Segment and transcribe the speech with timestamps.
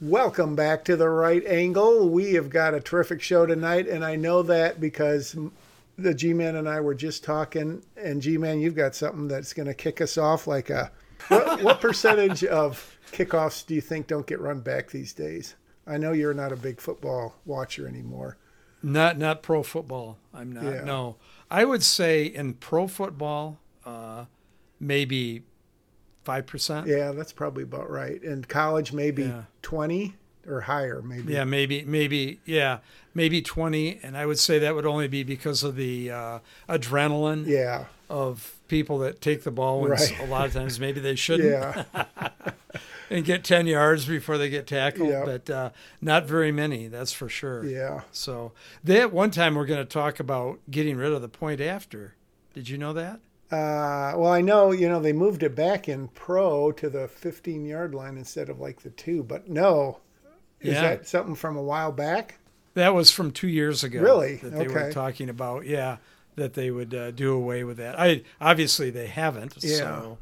[0.00, 2.08] Welcome back to the right angle.
[2.08, 5.36] We have got a terrific show tonight, and I know that because
[5.98, 7.82] the G Man and I were just talking.
[7.98, 10.90] And G Man, you've got something that's going to kick us off like a.
[11.28, 15.54] What, what percentage of kickoffs do you think don't get run back these days?
[15.86, 18.38] I know you're not a big football watcher anymore.
[18.82, 20.16] Not not pro football.
[20.32, 20.64] I'm not.
[20.64, 20.84] Yeah.
[20.84, 21.16] No,
[21.50, 24.24] I would say in pro football, uh,
[24.80, 25.42] maybe
[26.24, 26.86] five percent.
[26.86, 28.22] Yeah, that's probably about right.
[28.22, 29.42] In college, maybe Yeah.
[29.62, 30.16] 20
[30.48, 31.32] or higher, maybe.
[31.34, 32.78] Yeah, maybe, maybe, yeah,
[33.14, 34.00] maybe 20.
[34.02, 36.38] And I would say that would only be because of the uh,
[36.68, 37.84] adrenaline Yeah.
[38.08, 40.20] of people that take the ball s- Right.
[40.20, 41.84] a lot of times maybe they shouldn't Yeah.
[43.10, 45.10] and get 10 yards before they get tackled.
[45.10, 45.24] Yeah.
[45.24, 47.64] But uh, not very many, that's for sure.
[47.64, 48.02] Yeah.
[48.12, 48.52] So
[48.82, 52.14] they, at one time, we're going to talk about getting rid of the point after.
[52.54, 53.20] Did you know that?
[53.50, 57.64] Uh, well, I know, you know, they moved it back in pro to the 15
[57.66, 59.98] yard line instead of like the two, but no.
[60.60, 60.82] Is Yeah.
[60.82, 62.38] that something from a while back?
[62.74, 64.00] That was from two years ago.
[64.00, 64.36] Really?
[64.36, 65.96] That they were talking about, yeah,
[66.36, 67.98] that they would uh, do away with that.
[67.98, 69.56] I obviously they haven't.
[69.60, 69.76] Yeah.
[69.78, 70.18] So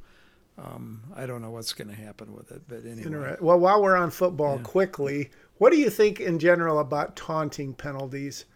[0.57, 3.37] um, I don't know what's going to happen with it, but anyway.
[3.41, 4.63] Well, while we're on football, Yeah.
[4.63, 8.47] quickly, what do you think in general about taunting penalties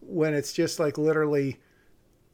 [0.00, 1.58] when it's just like literally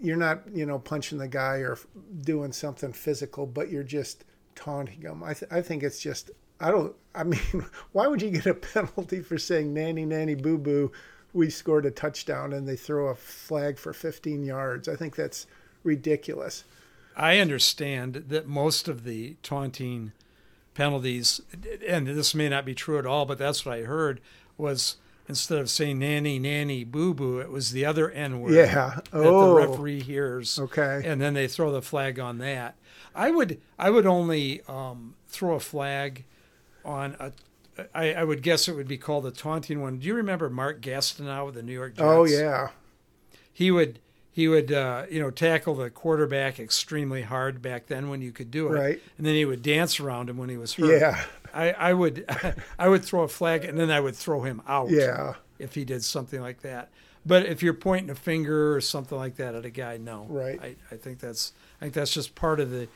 [0.01, 1.79] you're not, you know, punching the guy or
[2.23, 5.23] doing something physical, but you're just taunting them?
[5.23, 7.41] I, th- I think it's just, I don't, I mean,
[7.93, 10.93] why would you get a penalty for saying nanny, nanny, boo boo?
[11.33, 14.89] We scored a touchdown and they throw a flag for 15 yards.
[14.89, 15.47] I think that's
[15.85, 16.65] ridiculous.
[17.17, 20.13] I understand that most of the taunting
[20.75, 21.41] penalties,
[21.87, 24.21] and this may not be true at all, but that's what I heard,
[24.57, 24.97] was
[25.31, 28.53] instead of saying nanny, nanny, boo boo, it was the other N word.
[28.53, 28.97] Yeah.
[28.97, 30.59] that Oh, the referee hears.
[30.59, 31.03] okay.
[31.05, 32.77] And then they throw the flag on that.
[33.15, 36.25] I would I would only um, throw a flag
[36.85, 37.33] on a.
[37.95, 39.99] I, I would guess it would be called a taunting one.
[39.99, 42.05] Do you remember Mark Gastineau with the New York Jets?
[42.05, 42.69] Oh, yeah.
[43.53, 48.23] He would he would uh, you know tackle the quarterback extremely hard back then when
[48.23, 48.73] you could do it.
[48.73, 49.03] Right.
[49.19, 51.01] And then he would dance around him when he was hurt.
[51.01, 51.21] Yeah.
[51.55, 52.25] I, I would
[52.79, 55.35] I would throw a flag and then I would throw him out Yeah.
[55.59, 56.89] if he did something like that.
[57.27, 60.25] But if you're pointing a finger or something like that at a guy, no.
[60.29, 60.59] Right.
[60.63, 62.89] I, I think that's I think that's just part of the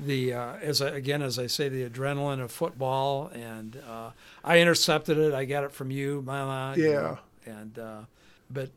[0.00, 4.10] the uh, as I, again as I say the adrenaline of football and uh,
[4.44, 5.34] I intercepted it.
[5.34, 6.74] I got it from you, Mama.
[6.76, 7.00] you Yeah.
[7.00, 8.00] know, and uh,
[8.50, 8.70] but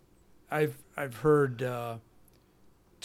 [0.51, 1.97] I've I've heard uh,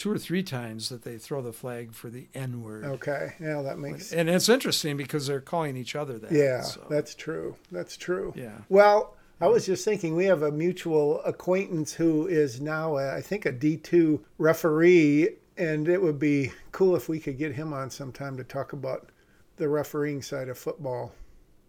[0.01, 2.85] two or three times that they throw the flag for the N word.
[2.85, 3.33] Okay.
[3.39, 6.31] Yeah, that makes And it's interesting because they're calling each other that.
[6.31, 7.55] Yeah, so, that's true.
[7.71, 8.33] That's true.
[8.35, 8.57] yeah.
[8.67, 13.21] Well, I was just thinking we have a mutual acquaintance who is now, a, I
[13.21, 17.91] think, a D2 referee, and it would be cool if we could get him on
[17.91, 19.09] sometime to talk about
[19.57, 21.11] the refereeing side of football.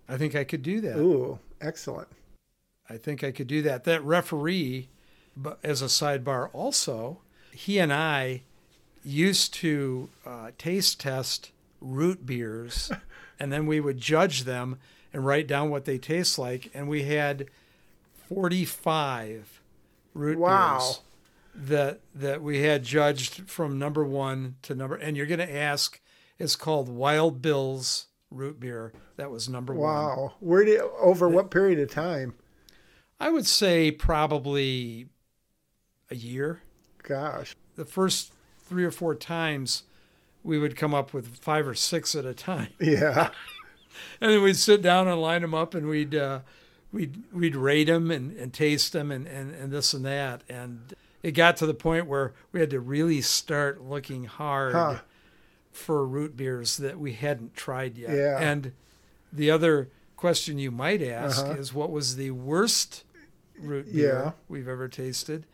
[0.08, 0.96] I think I could do that.
[0.96, 2.08] Ooh, excellent.
[2.88, 3.84] I think I could do that.
[3.84, 4.88] That referee,
[5.36, 7.21] but as a sidebar, also,
[7.52, 8.42] he and I
[9.04, 12.90] used to uh, taste test root beers,
[13.38, 14.78] and then we would judge them
[15.12, 16.70] and write down what they taste like.
[16.74, 17.46] And we had
[18.28, 19.60] forty-five
[20.14, 20.78] root Wow.
[20.78, 21.00] beers
[21.54, 24.94] that that we had judged from number one to number.
[24.96, 26.00] And you're going to ask,
[26.38, 28.92] it's called Wild Bill's root beer.
[29.16, 29.92] That was number one.
[29.92, 30.32] Wow.
[30.40, 32.34] Where did over what period of time?
[33.20, 35.08] I would say probably
[36.10, 36.62] a year.
[37.02, 37.56] Gosh.
[37.76, 38.32] The first
[38.66, 39.82] three or four times,
[40.44, 43.30] we would come up with five or six at a time, Yeah.
[44.20, 46.40] and then we'd sit down and line them up, and we'd uh,
[46.92, 50.94] we'd we'd rate them and, and taste them and, and and this and that, and
[51.22, 54.98] it got to the point where we had to really start looking hard Huh.
[55.70, 58.10] for root beers that we hadn't tried yet.
[58.10, 58.38] Yeah.
[58.40, 58.72] And
[59.32, 61.52] the other question you might ask Uh-huh.
[61.54, 63.04] is, what was the worst
[63.58, 64.30] root beer Yeah.
[64.48, 65.46] we've ever tasted?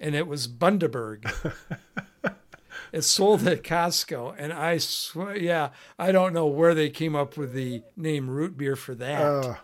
[0.00, 1.24] And it was Bundaberg.
[2.92, 7.36] it's sold at Costco, and I swear, yeah, I don't know where they came up
[7.36, 9.20] with the name root beer for that.
[9.22, 9.54] Uh,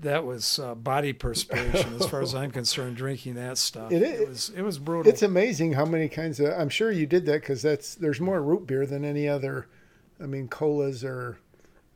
[0.00, 2.96] that was uh, body perspiration, as far as I'm concerned.
[2.96, 5.10] Drinking that stuff, It it, is- was it was brutal.
[5.12, 6.52] it's amazing how many kinds of.
[6.58, 9.66] I'm sure you did that because that's there's more root beer than any other.
[10.20, 11.38] I mean, colas or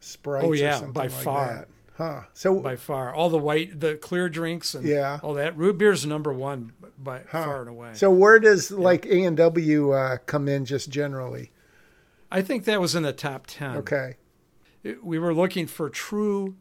[0.01, 0.45] sprites.
[0.45, 1.47] Oh, or yeah, something by like far.
[1.55, 1.69] That.
[1.97, 2.23] Huh.
[2.35, 3.15] So by far.
[3.15, 5.19] All the white, the clear drinks, and Yeah.
[5.23, 5.57] all that.
[5.57, 7.45] Root beer's number one by Huh.
[7.45, 7.91] far and away.
[7.95, 11.53] So where does like A and W uh, come in just generally?
[12.31, 13.77] I think that was in the top ten.
[13.79, 14.17] Okay.
[14.85, 16.57] It- we were looking for true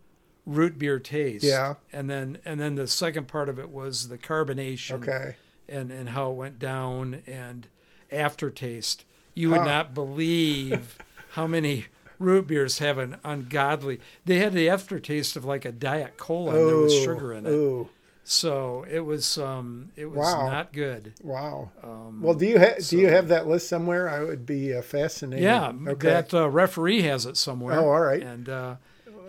[0.45, 1.43] root beer taste.
[1.43, 1.75] Yeah.
[1.91, 4.95] and then and then the second part of it was the carbonation.
[5.03, 5.35] Okay.
[5.67, 7.67] and and how it went down and
[8.11, 9.03] aftertaste.
[9.33, 9.65] You would Huh.
[9.65, 10.97] not believe
[11.31, 11.85] how many
[12.19, 13.99] root beers have an ungodly.
[14.25, 17.49] They had the aftertaste of like a diet cola, and there was sugar in it.
[17.49, 17.89] Ooh,
[18.23, 20.47] So it was um, it was Wow.
[20.49, 21.13] not good.
[21.23, 21.71] wow.
[21.83, 24.09] Um, Well, do you ha- do you have that list somewhere?
[24.09, 25.43] I would be uh, fascinated.
[25.43, 26.07] yeah, Okay.
[26.09, 27.79] that uh, referee has it somewhere.
[27.79, 28.21] Oh, all right.
[28.23, 28.75] and uh,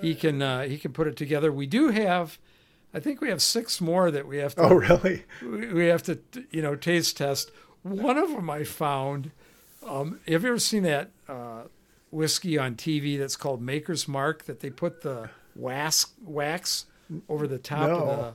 [0.00, 1.50] he can uh, he can put it together.
[1.53, 2.38] We do have,
[2.94, 5.25] I think we have six more that we have to oh, really?
[5.43, 6.19] we we have to
[6.50, 7.50] you know taste test.
[7.83, 9.31] One of them I found.
[9.87, 11.62] Um, have you ever seen that uh,
[12.11, 16.87] whiskey on TV that's called Maker's Mark that they put the wax wax
[17.29, 17.97] over the top No.
[17.97, 18.35] of the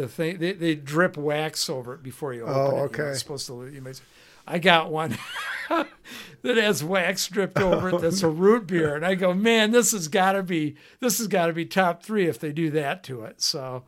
[0.00, 0.38] the thing?
[0.38, 2.80] They, they drip wax over it before you open Oh, it.
[2.86, 3.04] okay.
[3.04, 3.66] it's supposed to.
[3.66, 4.00] You might,
[4.46, 5.16] I got one
[5.68, 8.00] that has wax dripped over it.
[8.00, 11.26] That's a root beer, and I go, man, this has got to be this has
[11.26, 13.40] got to be top three if they do that to it.
[13.42, 13.84] So.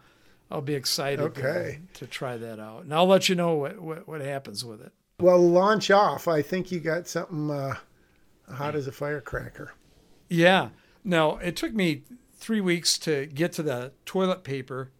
[0.53, 1.79] I'll be excited Okay.
[1.95, 4.81] to, to try that out, and I'll let you know what, what, what happens with
[4.81, 4.93] it.
[5.21, 6.27] Well, launch off.
[6.27, 7.77] I think you got something uh,
[8.53, 9.73] hot as a firecracker.
[10.29, 10.69] Yeah.
[11.05, 12.03] Now, it took me
[12.35, 14.91] three weeks to get to the toilet paper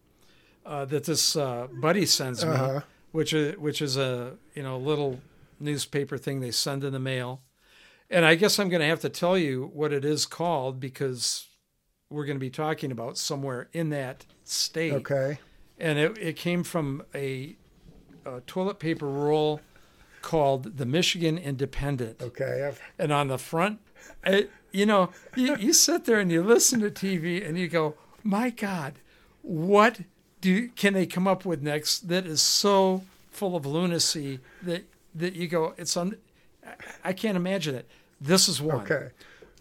[0.65, 2.81] uh, that this uh, buddy sends me, Uh-huh.
[3.11, 5.19] which is which is a you know little
[5.59, 7.41] newspaper thing they send in the mail.
[8.09, 11.47] And I guess I'm going to have to tell you what it is called because
[12.09, 14.91] we're going to be talking about somewhere in that state.
[14.93, 15.39] Okay.
[15.79, 17.55] and it, it came from a,
[18.25, 19.61] a toilet paper roll
[20.21, 22.21] called the Michigan Independent.
[22.21, 22.65] Okay.
[22.67, 23.79] I've, And on the front,
[24.25, 27.95] it, you know, you, you sit there and you listen to TV and you go,
[28.23, 28.93] my God,
[29.41, 30.01] what
[30.39, 34.83] do can they come up with next that is so full of lunacy that
[35.13, 36.15] that you go, it's on.
[37.03, 37.87] I can't imagine it.
[38.19, 39.09] This is one okay.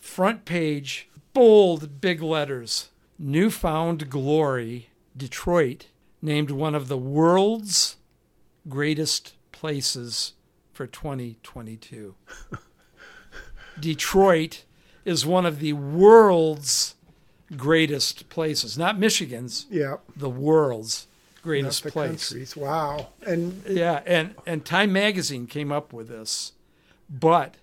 [0.01, 2.91] front page, bold, big letters.
[3.19, 5.87] Newfound Glory, Detroit,
[6.23, 7.97] named one of the world's
[8.69, 10.35] greatest places
[10.81, 12.15] for 2022.
[13.79, 14.65] Detroit
[15.05, 16.95] is one of the world's
[17.55, 19.97] greatest places, not Michigan's, Yeah.
[20.17, 21.07] the world's
[21.43, 22.29] greatest the place.
[22.31, 22.57] countries.
[22.57, 23.09] Wow.
[23.27, 26.53] And Yeah, and and Time Magazine came up with this,
[27.11, 27.57] but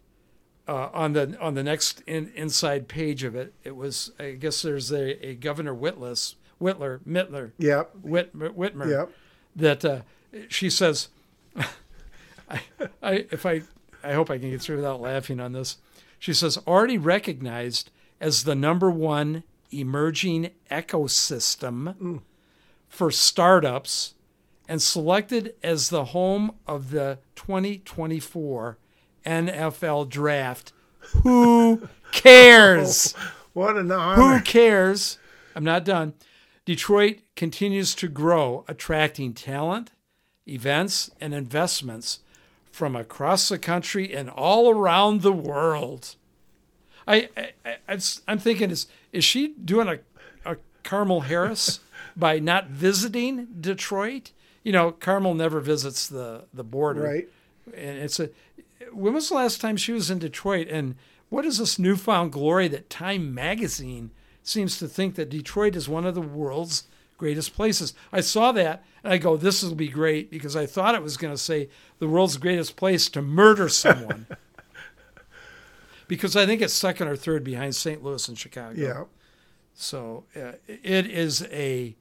[0.68, 4.62] uh, on the on the next in, inside page of it, it was I guess
[4.62, 7.96] there's a, a Governor Whitless Whitler Mittler yep.
[8.00, 9.12] Whit, Whitmer Yep.
[9.56, 10.02] that uh,
[10.50, 11.08] she says,
[12.50, 12.62] I,
[13.02, 13.62] I if I
[14.04, 15.78] I hope I can get through without laughing on this.
[16.20, 22.22] She says already recognized as the number one emerging ecosystem mm.
[22.88, 24.16] for startups
[24.68, 28.78] and selected as the home of the 2024
[29.26, 30.74] NFL draft.
[31.24, 33.14] Who cares?
[33.58, 34.38] Oh, what an honor.
[34.38, 35.18] Who cares?
[35.56, 36.14] I'm not done.
[36.64, 39.94] Detroit continues to grow, attracting talent,
[40.46, 42.20] events, and investments
[42.78, 46.16] from across the country and all around the world.
[47.08, 49.98] I, I, I I'm s- I'm thinking is is she doing a,
[50.52, 51.80] a Kamala Harris
[52.16, 54.32] by not visiting Detroit?
[54.64, 57.28] You know, Carmel never visits the the border, Right.
[57.74, 58.30] and it's a
[58.94, 60.96] when was the last time she was in Detroit and
[61.30, 64.12] what is this newfound glory that Time magazine
[64.44, 66.84] seems to think that Detroit is one of the world's
[67.18, 67.94] greatest places.
[68.12, 71.18] I saw that and I go this will be great because I thought it was
[71.18, 71.70] going to say
[72.00, 74.28] the world's greatest place to murder someone.
[76.08, 78.04] because I think it's second or third behind St.
[78.04, 78.74] Louis and Chicago.
[78.80, 79.04] Yeah.
[79.74, 81.96] So uh, it is a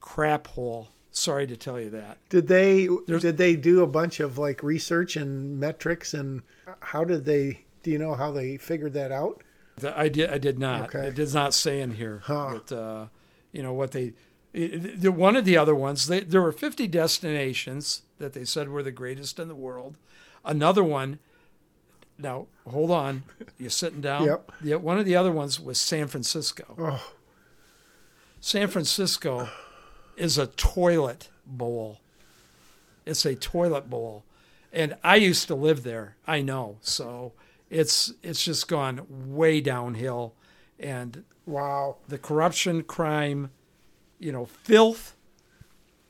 [0.00, 0.88] crap hole.
[1.10, 2.18] Sorry to tell you that.
[2.30, 6.42] Did they There's- did they do a bunch of like research and metrics and
[6.80, 9.42] how did they do you know how they figured that out?
[9.76, 10.30] The- I did.
[10.30, 10.94] I did not.
[10.94, 11.08] Okay.
[11.08, 12.22] It does not say in here.
[12.24, 12.58] Huh.
[12.66, 13.06] But uh,
[13.52, 14.14] you know what they.
[14.52, 16.06] The, one of the other ones.
[16.06, 19.96] They, there were 50 destinations that they said were the greatest in the world.
[20.44, 21.18] Another one.
[22.18, 23.24] Now hold on.
[23.58, 24.26] You're sitting down.
[24.26, 24.52] Yep.
[24.62, 24.76] Yeah.
[24.76, 26.74] One of the other ones was San Francisco.
[26.78, 27.12] Oh,
[28.40, 29.48] San Francisco
[30.16, 32.00] is a toilet bowl.
[33.06, 34.24] It's a toilet bowl.
[34.72, 36.16] And I used to live there.
[36.26, 36.76] I know.
[36.80, 37.32] So
[37.70, 40.34] it's it's just gone way downhill
[40.78, 41.96] and wow.
[42.08, 43.50] the corruption, crime,
[44.22, 45.16] you know, filth.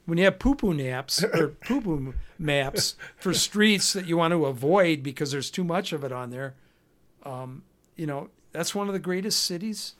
[0.05, 4.33] When you have poo poo naps or poo poo maps for streets that you want
[4.33, 6.55] to avoid because there's too much of it on there,
[7.25, 7.63] um,
[7.97, 9.95] you know, that's one of the greatest cities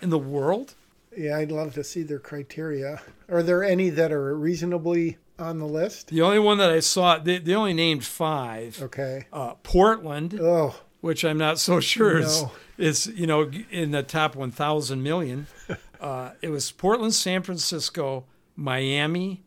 [0.00, 0.74] in the world.
[1.16, 3.02] Yeah, I'd love to see their criteria.
[3.28, 6.08] Are there any that are reasonably on the list?
[6.08, 8.80] The only one that I saw, they, they only named five.
[8.82, 9.26] Okay.
[9.30, 12.44] Uh, Portland, Oh, which I'm not so sure is,
[12.78, 15.46] is you know in the top 1,000 million.
[16.02, 18.24] Uh, it was Portland, San Francisco,
[18.56, 19.44] Miami,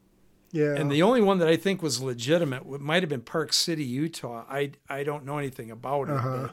[0.51, 0.74] yeah.
[0.75, 4.45] and the only one that I think was legitimate might have been Park City, Utah.
[4.50, 6.13] I I don't know anything about it.
[6.15, 6.50] Uh-huh.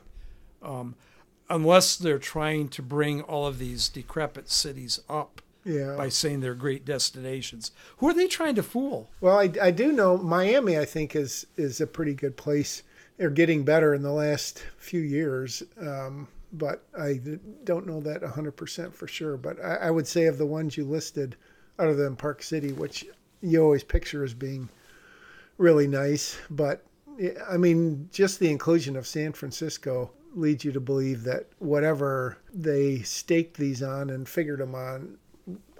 [0.60, 0.94] but, um,
[1.48, 5.94] unless they're trying to bring all of these decrepit cities up Yeah.
[5.96, 7.70] by saying they're great destinations.
[7.98, 9.10] Who are they trying to fool?
[9.20, 10.76] Well, I, I do know Miami.
[10.78, 12.82] I think is is a pretty good place.
[13.18, 17.20] They're getting better in the last few years, um, but I
[17.64, 19.36] don't know that 100% for sure.
[19.36, 21.36] But I, I would say of the ones you listed,
[21.78, 23.04] other than Park City, which
[23.40, 24.68] you always picture as being
[25.58, 26.84] really nice, but
[27.48, 33.00] I mean, just the inclusion of San Francisco leads you to believe that whatever they
[33.00, 35.18] staked these on and figured them on,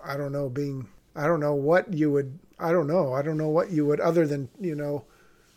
[0.05, 3.39] I don't know, being, I don't know what you would, I don't know, I don't
[3.39, 5.05] know what you would, other than, you know,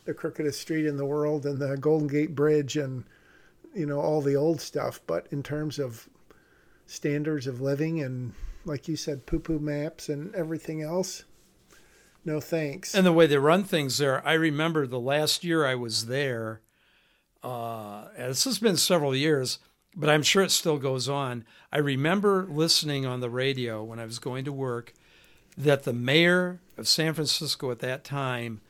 [0.05, 3.03] the crookedest street in the world and the Golden Gate Bridge and,
[3.75, 5.01] you know, all the old stuff.
[5.05, 6.09] But in terms of
[6.87, 11.25] standards of living and, like you said, poo poo maps and everything else,
[12.23, 12.95] no thanks.
[12.95, 16.61] And the way they run things there, I remember the last year I was there.
[17.43, 19.59] Uh, this has been several years,
[19.95, 21.45] but I'm sure it still goes on.
[21.71, 24.93] I remember listening on the radio when I was going to work
[25.57, 28.61] that the mayor of San Francisco at that time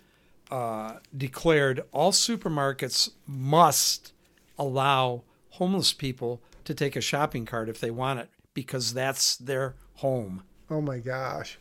[0.52, 4.12] uh, declared all supermarkets must
[4.58, 9.76] allow homeless people to take a shopping cart if they want it because that's their
[9.96, 10.44] home.
[10.70, 11.58] Oh my gosh.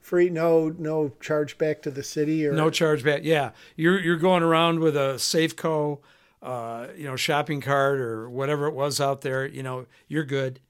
[0.00, 3.20] Free no no charge back to the city or No charge back.
[3.22, 6.00] Yeah, you're you're going around with a Safeco,
[6.42, 9.46] uh, you know, shopping cart or whatever it was out there.
[9.46, 10.60] You know, you're good.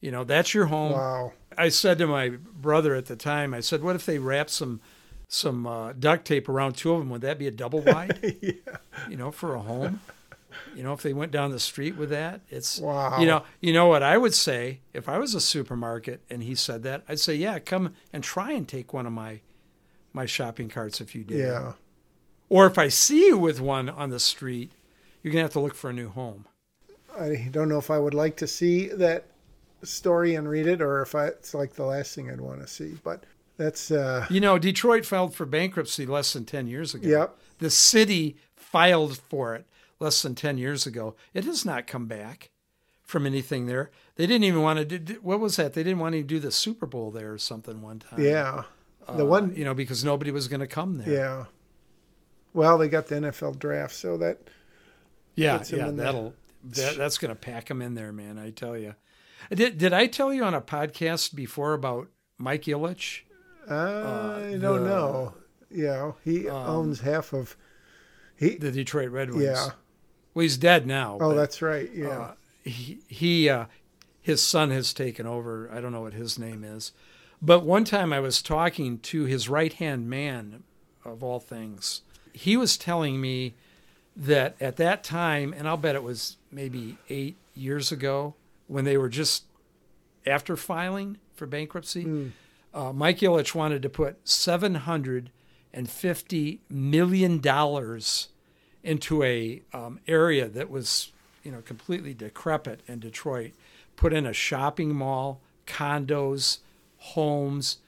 [0.00, 0.92] You know, that's your home.
[0.92, 1.32] Wow.
[1.58, 4.80] I said to my brother at the time, I said, "What if they wrap some
[5.26, 7.10] some uh, duct tape around two of them?
[7.10, 8.36] Would that be a double wide?
[8.42, 8.76] yeah.
[9.08, 10.00] You know, for a home?
[10.76, 13.20] You know, if they went down the street with that, it's Wow.
[13.20, 16.54] You know, you know what I would say if I was a supermarket and he
[16.54, 19.40] said that, I'd say, "Yeah, come and try and take one of my
[20.12, 21.72] my shopping carts if you did." Yeah.
[22.48, 24.72] Or if I see you with one on the street,
[25.22, 26.46] you're gonna have to look for a new home.
[27.18, 29.26] I don't know if I would like to see that
[29.82, 32.66] story and read it or if I, it's like the last thing I'd want to
[32.66, 32.96] see.
[33.02, 33.24] But
[33.56, 37.08] that's uh You know, Detroit filed for bankruptcy less than ten years ago.
[37.08, 37.38] Yep.
[37.58, 39.66] The city filed for it
[40.00, 41.14] less than ten years ago.
[41.32, 42.50] It has not come back
[43.02, 43.90] from anything there.
[44.16, 45.14] They didn't even want to do.
[45.22, 45.74] What was that?
[45.74, 48.20] They didn't want to do the Super Bowl there or something one time.
[48.20, 48.62] yeah.
[49.06, 51.12] The Uh, one you know, because nobody was going to come there.
[51.12, 51.44] yeah.
[52.54, 54.38] Well, they got the NFL draft, so that
[55.34, 55.90] yeah, yeah.
[55.90, 56.34] That'll
[56.64, 58.38] that, that's going to pack them in there, man.
[58.38, 58.94] I tell you.
[59.50, 62.08] Did did I tell you on a podcast before about
[62.38, 63.20] Mike Ilitch?
[63.68, 65.34] I don't the- know.
[65.70, 67.56] Yeah, he um, owns half of
[68.36, 69.42] he the Detroit Red Wings.
[69.44, 69.70] yeah.
[70.34, 71.18] Well, he's dead now.
[71.20, 71.90] Oh, but, that's right.
[71.94, 72.08] Yeah.
[72.08, 72.32] uh,
[72.64, 73.66] he, he uh,
[74.20, 75.70] his son has taken over.
[75.72, 76.92] I don't know what his name is,
[77.40, 80.64] but one time I was talking to his right hand man,
[81.04, 82.02] of all things.
[82.32, 83.54] He was telling me
[84.16, 88.34] that at that time, and I'll bet it was maybe eight years ago,
[88.66, 89.44] when they were just
[90.26, 92.32] after filing for bankruptcy,
[92.72, 95.30] uh, Mike Ilitch wanted to put seven hundred
[95.72, 98.28] and fifty million dollars
[98.84, 101.10] into a um, area that was
[101.42, 103.52] you know completely decrepit in Detroit,
[103.96, 106.58] put in a shopping mall, condos,
[106.98, 107.78] homes,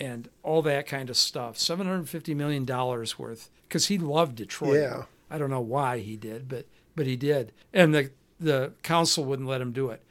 [0.00, 1.56] and all that kind of stuff.
[1.58, 4.80] Seven hundred fifty million dollars worth because he loved Detroit.
[4.80, 5.02] Yeah.
[5.30, 9.48] I don't know why he did, but but he did, and the the council wouldn't
[9.48, 10.02] let him do it.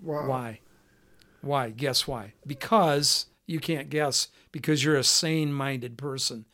[0.00, 0.26] wow.
[0.26, 0.60] Why?
[1.42, 1.70] Why?
[1.70, 2.34] Guess why?
[2.46, 6.44] Because you can't guess because you're a sane minded person.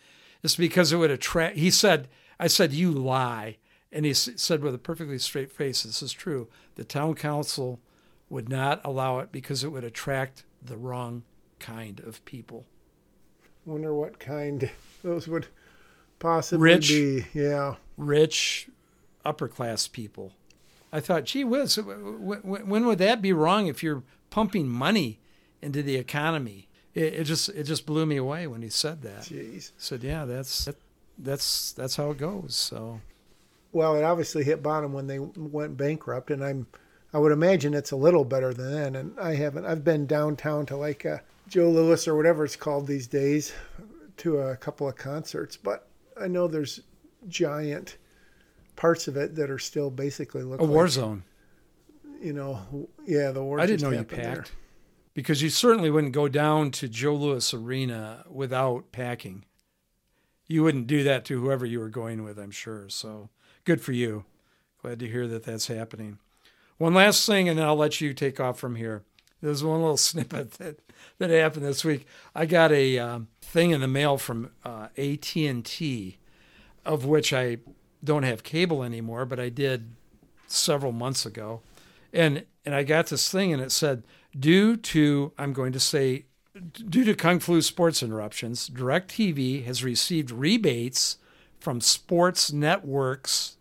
[0.42, 1.56] It's because it would attract.
[1.56, 3.56] He said, I said, you lie.
[3.92, 6.48] And he said with a perfectly straight face, this is true.
[6.74, 7.80] The town council
[8.28, 11.22] would not allow it because it would attract the wrong
[11.58, 12.66] kind of people.
[13.64, 14.70] Wonder what kind
[15.02, 15.46] those would
[16.18, 16.88] possibly Rich.
[16.88, 17.26] be.
[17.32, 17.76] Yeah.
[17.96, 18.68] Rich,
[19.24, 20.32] upper class people.
[20.92, 25.20] I thought, gee whiz, when would that be wrong if you're pumping money
[25.62, 26.68] into the economy?
[26.94, 29.22] It, it just it just blew me away when he said that.
[29.22, 29.72] Jeez.
[29.76, 30.76] said, "Yeah, that's that,
[31.18, 33.00] that's that's how it goes." So
[33.72, 36.66] Well, it obviously hit bottom when they went bankrupt, and I'm,
[37.12, 38.96] I would imagine it's a little better than then.
[38.96, 41.18] And I haven't, I've been downtown to like uh
[41.48, 43.52] Joe Louis or whatever it's called these days,
[44.18, 45.88] to a couple of concerts, but
[46.20, 46.80] I know there's
[47.28, 47.98] giant
[48.76, 51.22] parts of it that are still basically look a war zone.
[52.20, 53.58] you know, yeah, the war.
[53.58, 53.62] Zone.
[53.62, 54.36] I didn't know you happened there.
[54.36, 54.52] packed
[55.14, 59.44] because you certainly wouldn't go down to Joe Louis Arena without packing.
[60.46, 62.88] You wouldn't do that to whoever you were going with, I'm sure.
[62.88, 63.30] So
[63.64, 64.24] good for you.
[64.80, 66.18] Glad to hear that that's happening.
[66.78, 69.02] One last thing, and then I'll let you take off from here.
[69.40, 70.80] There's one little snippet that,
[71.18, 72.06] that happened this week.
[72.34, 76.18] I got a um, thing in the mail from uh, AT&T,
[76.84, 77.58] of which I
[78.04, 79.90] don't have cable anymore, but I did
[80.46, 81.60] several months ago.
[82.12, 84.04] And and I got this thing and it said
[84.38, 86.26] due to I'm going to say
[86.60, 91.18] due to Kung Flu sports interruptions, DirecTV has received rebates
[91.58, 93.56] from sports networks.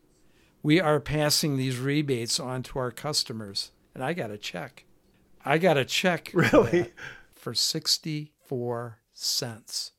[0.64, 3.72] We are passing these rebates on to our customers.
[3.94, 4.86] And I got a check.
[5.44, 6.82] I got a check Really?
[6.82, 6.92] that
[7.34, 9.92] for 64 cents.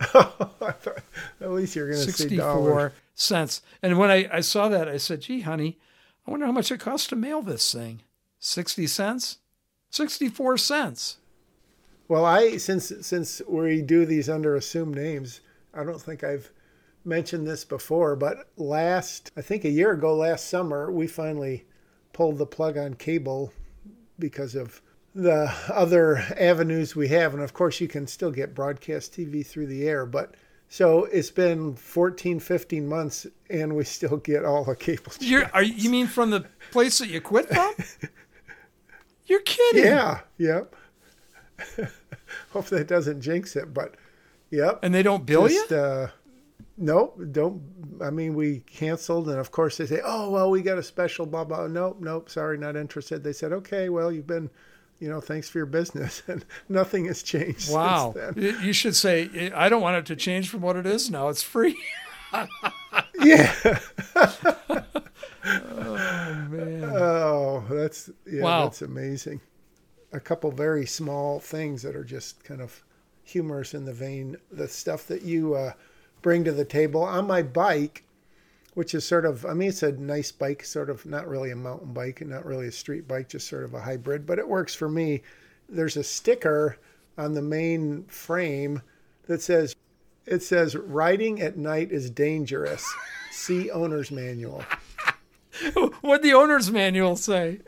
[0.14, 2.92] At least you're going to say dollars.
[2.92, 3.62] 64 cents.
[3.82, 5.78] And when I, I saw that, I said, gee, honey,
[6.26, 8.02] I wonder how much it costs to mail this thing.
[8.38, 9.38] 60 cents?
[9.90, 11.18] 64 cents.
[12.12, 15.40] Well, I since since we do these under assumed names,
[15.72, 16.50] I don't think I've
[17.06, 21.64] mentioned this before, but last I think a year ago, last summer, we finally
[22.12, 23.50] pulled the plug on cable
[24.18, 24.82] because of
[25.14, 29.68] the other avenues we have, and of course, you can still get broadcast TV through
[29.68, 30.34] the air, but.
[30.68, 35.12] So it's been 14, 15 months, and we still get all the cable.
[35.52, 37.74] Are, you mean from the place that you quit from?
[39.26, 39.84] You're kidding.
[39.84, 40.74] Yeah, yep.
[42.50, 43.94] Hope that doesn't jinx it, but
[44.50, 44.80] yep.
[44.82, 45.76] And they don't bill Just, you?
[45.76, 46.08] Uh,
[46.76, 47.62] nope, don't.
[48.02, 51.26] I mean, we canceled, and of course they say, "Oh, well, we got a special."
[51.26, 51.66] Blah blah.
[51.66, 52.30] Nope, nope.
[52.30, 53.22] Sorry, not interested.
[53.22, 54.50] They said, "Okay, well, you've been,
[54.98, 57.72] you know, thanks for your business," and nothing has changed.
[57.72, 58.12] Wow.
[58.14, 58.44] Since then.
[58.44, 61.28] You you should say, I don't want it to change from what it is now.
[61.28, 61.78] It's free.
[63.22, 63.54] Yeah.
[65.44, 66.84] Oh, man.
[66.84, 68.42] Oh, that's yeah.
[68.42, 68.64] Wow.
[68.64, 69.40] That's amazing.
[70.12, 72.82] A couple very small things that are just kind of
[73.24, 74.36] humorous in the vein.
[74.50, 75.72] The stuff that you uh,
[76.20, 78.04] bring to the table on my bike,
[78.74, 79.46] which is sort of.
[79.46, 82.44] I mean, it's a nice bike, sort of not really a mountain bike and not
[82.44, 84.26] really a street bike, just sort of a hybrid.
[84.26, 85.22] But it works for me.
[85.68, 86.78] There's a sticker
[87.16, 88.82] on the main frame
[89.26, 89.74] that says,
[90.26, 92.84] "It says riding at night is dangerous.
[93.30, 94.62] See owner's manual."
[96.00, 97.60] What'd the owner's manual say?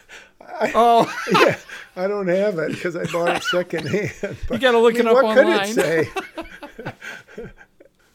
[0.74, 1.56] oh, yeah,
[1.94, 4.36] I don't have it because I bought it secondhand.
[4.50, 5.74] you got to look I mean, it up what online.
[5.74, 6.08] could it
[7.34, 7.48] say?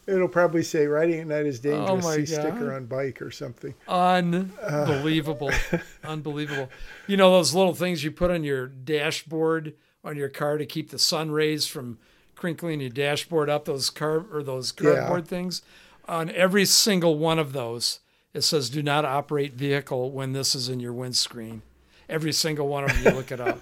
[0.07, 1.89] It'll probably say riding at night is oh dangerous.
[2.05, 3.73] Oh, my See sticker on bike or something.
[3.89, 5.51] Unbelievable.
[6.03, 6.69] Unbelievable.
[7.07, 9.73] You know those little things you put on your dashboard
[10.05, 11.97] on your car to keep the sun rays from
[12.35, 15.61] crinkling your dashboard up, those car or those cardboard things?
[16.07, 17.99] On every single one of those,
[18.33, 21.63] it says do not operate vehicle when this is in your windscreen.
[22.09, 23.59] Every single one of them, you look it up.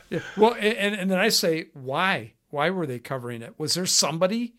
[0.09, 0.19] Yeah.
[0.37, 2.33] Well, and, and then I say, why?
[2.49, 3.55] Why were they covering it?
[3.57, 4.53] Was there somebody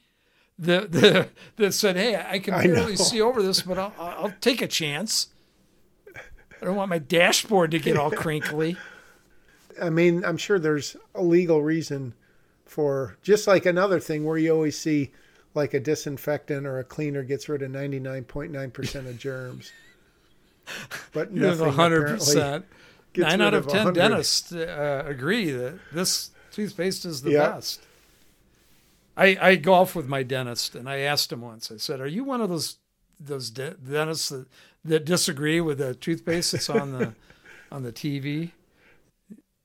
[0.59, 2.97] that, that, that said, hey, I can I barely know.
[2.97, 5.29] see over this, but I'll, I'll take a chance?
[6.61, 8.77] I don't want my dashboard to get all crinkly.
[9.81, 12.15] I mean, I'm sure there's a legal reason
[12.65, 15.13] for just like another thing where you always see
[15.55, 19.73] like a disinfectant or a cleaner gets rid of 99.9% of germs.
[21.13, 22.63] But nothing 100%.
[23.17, 23.95] Nine out of 10 100.
[23.95, 27.49] dentists uh, agree that this toothpaste is the Yeah.
[27.53, 27.81] best.
[29.17, 31.73] I, I golf with my dentist, and I asked him once.
[31.73, 32.77] I said, "Are you one of those
[33.19, 34.47] those de- dentists that,
[34.85, 37.15] that disagree with the toothpaste that's on the
[37.73, 38.51] on the TV?"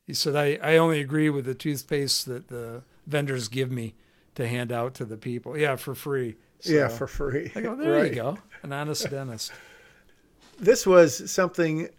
[0.08, 3.94] He said, "I, I only agree with the toothpaste that the vendors give me
[4.36, 5.58] to hand out to the people.
[5.58, 6.36] Yeah, for free.
[6.64, 7.52] Yeah, for free.
[7.54, 8.10] I go, there Right.
[8.12, 9.52] you go, an honest dentist.
[10.62, 11.90] this was something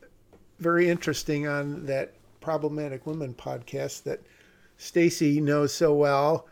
[0.60, 4.20] very interesting on that problematic women podcast that
[4.76, 6.46] Stacy knows so well.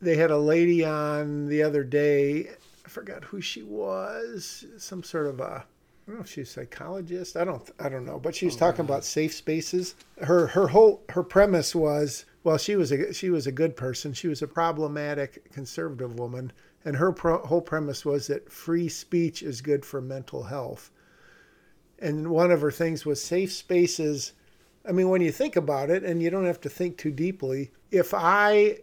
[0.00, 2.50] They had a lady on the other day.
[2.86, 4.64] I forgot who she was.
[4.78, 5.64] Some sort of a
[6.06, 7.36] I don't know if she's a psychologist.
[7.36, 9.96] I don't I don't know, but she was oh, talking about safe spaces.
[10.22, 14.12] Her her whole her premise was well, she was a she was a good person.
[14.12, 16.52] She was a problematic conservative woman,
[16.84, 20.92] and her pro, whole premise was that free speech is good for mental health
[22.00, 24.32] and one of her things was safe spaces.
[24.88, 27.72] I mean, when you think about it, and you don't have to think too deeply,
[27.90, 28.78] if I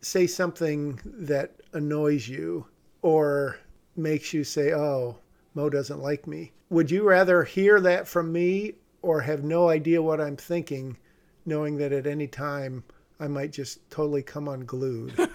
[0.00, 2.66] say something that annoys you
[3.02, 3.58] or
[3.96, 5.18] makes you say, oh,
[5.54, 10.00] Mo doesn't like me, would you rather hear that from me or have no idea
[10.00, 10.96] what I'm thinking,
[11.44, 12.84] knowing that at any time
[13.20, 15.14] I might just totally come unglued?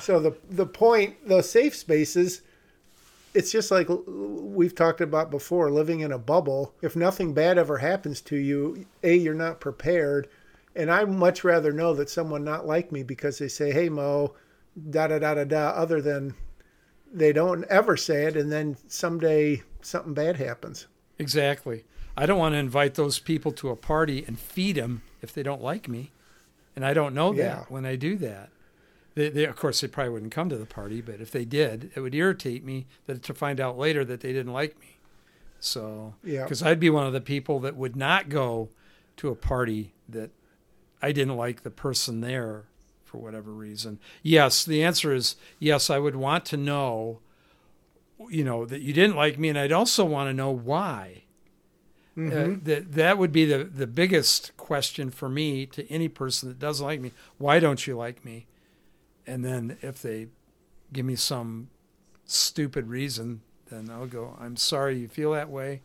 [0.00, 2.40] so the the point, the safe spaces,
[3.34, 7.78] it's just like we've talked about before living in a bubble if nothing bad ever
[7.78, 10.28] happens to you a you're not prepared
[10.74, 14.34] and i'd much rather know that someone not like me because they say hey mo
[14.90, 16.34] da da da da da other than
[17.12, 20.86] they don't ever say it and then someday something bad happens
[21.18, 21.84] Exactly.
[22.16, 25.42] I don't want to invite those people to a party and feed them if they
[25.42, 26.12] don't like me.
[26.74, 27.64] And I don't know that Yeah.
[27.68, 28.48] when I do that.
[29.14, 31.90] They, they, of course, they probably wouldn't come to the party, but if they did,
[31.94, 34.98] it would irritate me that to find out later that they didn't like me.
[35.58, 36.44] So, Yeah.
[36.44, 38.70] because I'd be one of the people that would not go
[39.16, 40.30] to a party that
[41.02, 42.64] I didn't like the person there
[43.04, 43.98] for whatever reason.
[44.22, 45.90] Yes, the answer is yes.
[45.90, 47.18] I would want to know,
[48.28, 51.24] you know, that you didn't like me, and I'd also want to know why.
[52.18, 56.58] Uh, that that would be the the biggest question for me to any person that
[56.58, 57.12] doesn't like me.
[57.38, 58.46] Why don't you like me?
[59.30, 60.26] And then if they
[60.92, 61.68] give me some
[62.24, 64.36] stupid reason, then I'll go.
[64.40, 65.82] I'm sorry you feel that way.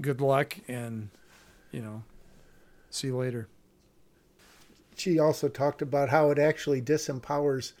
[0.00, 1.10] Good luck, and
[1.72, 2.04] you know,
[2.88, 3.48] see you later.
[4.96, 7.72] she also talked about how it actually disempowers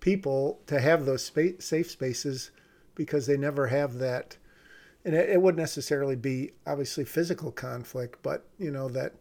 [0.00, 2.50] people to have those safe spaces
[2.94, 4.36] because they never have that
[5.04, 9.14] and it, it wouldn't necessarily be obviously physical conflict but you know that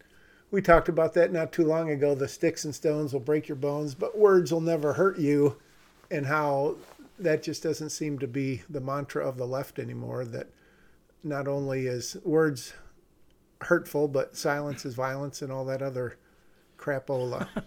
[0.53, 2.13] we talked about that not too long ago.
[2.13, 5.57] The sticks and stones will break your bones but words will never hurt you.
[6.11, 6.75] And how
[7.17, 10.49] that just doesn't seem to be the mantra of the left anymore that
[11.23, 12.75] not only is words
[13.61, 16.17] hurtful but silence is violence and all that other
[16.77, 17.47] crapola.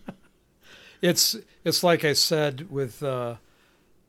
[1.03, 3.37] It's it's like I said with uh,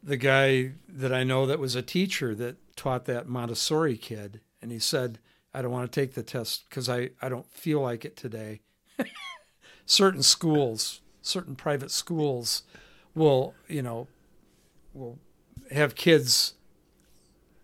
[0.01, 4.71] the guy that I know that was a teacher that taught that Montessori kid, and
[4.71, 5.19] he said,
[5.53, 8.61] "I don't want to take the test because I I don't feel like it today."
[9.85, 12.63] Certain schools, certain private schools,
[13.15, 14.07] will you know
[14.93, 15.17] will
[15.71, 16.53] have kids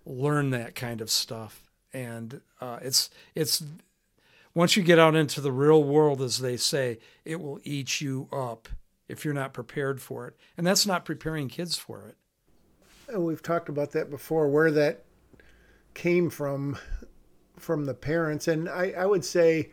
[0.05, 3.63] learn that kind of stuff, and uh, it's it's
[4.55, 8.27] once you get out into the real world, as they say, it will eat you
[8.31, 8.69] up
[9.07, 10.35] if you're not prepared for it.
[10.57, 12.15] And that's not preparing kids for it.
[13.07, 15.03] And we've talked about that before, where that
[15.93, 16.77] came from
[17.57, 18.47] from the parents.
[18.47, 19.71] And I, I would say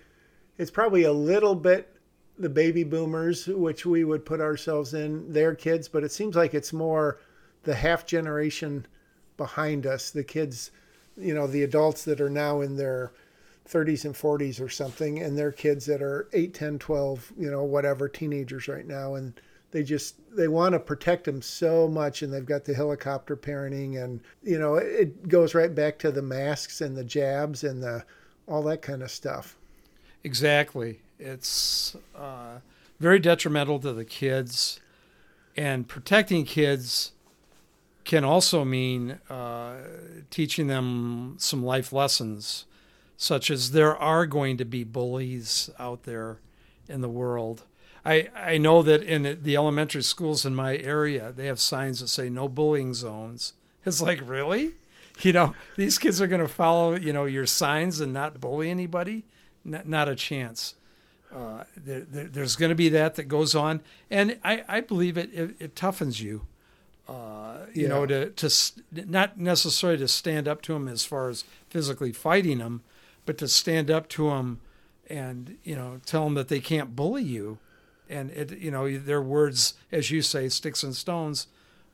[0.61, 1.97] it's probably a little bit
[2.39, 6.53] the baby boomers, which we would put ourselves in their kids, but it seems like
[6.53, 7.19] it's more
[7.63, 8.87] the half generation
[9.39, 10.71] behind us, the kids,
[11.17, 13.11] you know, the adults that are now in their
[13.69, 17.65] 30s and 40s or something, and their kids that are 8, 10, 12, you know,
[17.65, 19.15] whatever, teenagers right now.
[19.15, 23.37] And they just they want to protect them so much and they've got the helicopter
[23.37, 27.81] parenting and you know it goes right back to the masks and the jabs and
[27.81, 28.05] the
[28.49, 29.57] all that kind of stuff
[30.23, 31.01] Exactly.
[31.19, 32.59] It's uh,
[32.99, 34.81] very detrimental to the kids.
[35.57, 37.13] And protecting kids
[38.05, 39.77] can also mean uh,
[40.31, 42.65] teaching them some life lessons,
[43.17, 46.39] such as there are going to be bullies out there
[46.89, 47.65] in the world.
[48.05, 52.09] I, I know that in the elementary schools in my area, they have signs that
[52.09, 53.53] say no bullying zones.
[53.85, 54.73] It's like, really?
[55.21, 58.71] You know, these kids are going to follow, you know, your signs and not bully
[58.71, 59.25] anybody?
[59.67, 60.75] N- not a chance.
[61.35, 63.81] Uh, there, there, there's going to be that that goes on.
[64.11, 66.47] And I, I believe it, it, it toughens you,
[67.09, 68.51] uh, you know, to, to
[69.07, 72.83] not necessarily to stand up to them as far as physically fighting them,
[73.27, 74.61] but to stand up to them
[75.09, 77.59] and, you know, tell them that they can't bully you
[78.09, 81.47] and it you know their words as you say sticks and stones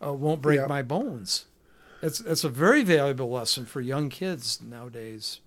[0.03, 0.67] uh, won't break Yeah.
[0.67, 1.45] my bones
[2.01, 5.41] it's it's a very valuable lesson for young kids nowadays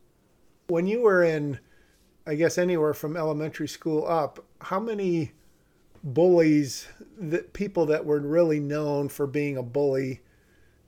[0.67, 1.57] when you were in
[2.29, 5.31] i guess anywhere from elementary school up how many
[6.03, 6.87] bullies
[7.17, 10.21] that people that were really known for being a bully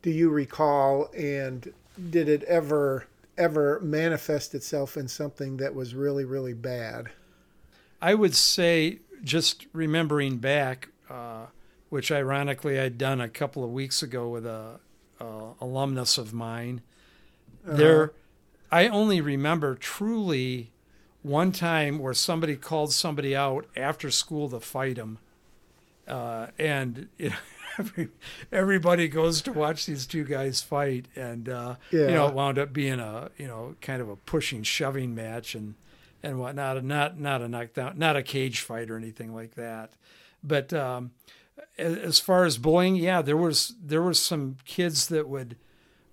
[0.01, 1.09] do you recall?
[1.15, 1.73] And
[2.09, 7.09] did it ever ever manifest itself in something that was really really bad?
[8.01, 11.45] I would say just remembering back uh,
[11.89, 14.79] which ironically i'd done a couple of weeks ago with a,
[15.19, 16.81] a alumnus of mine
[17.63, 18.13] there
[18.71, 20.71] i only remember truly
[21.23, 25.19] one time where somebody called somebody out after school to fight him
[26.07, 27.35] uh, and know,
[27.79, 28.09] every,
[28.51, 31.75] everybody goes to watch these two guys fight and uh,
[32.09, 35.55] you know it wound up being a you know kind of a pushing shoving match
[35.55, 35.75] and
[36.23, 39.93] and whatnot not not a knockdown not a cage fight or anything like that.
[40.43, 41.11] But um,
[41.77, 45.55] as far as bullying yeah there was there was some kids that would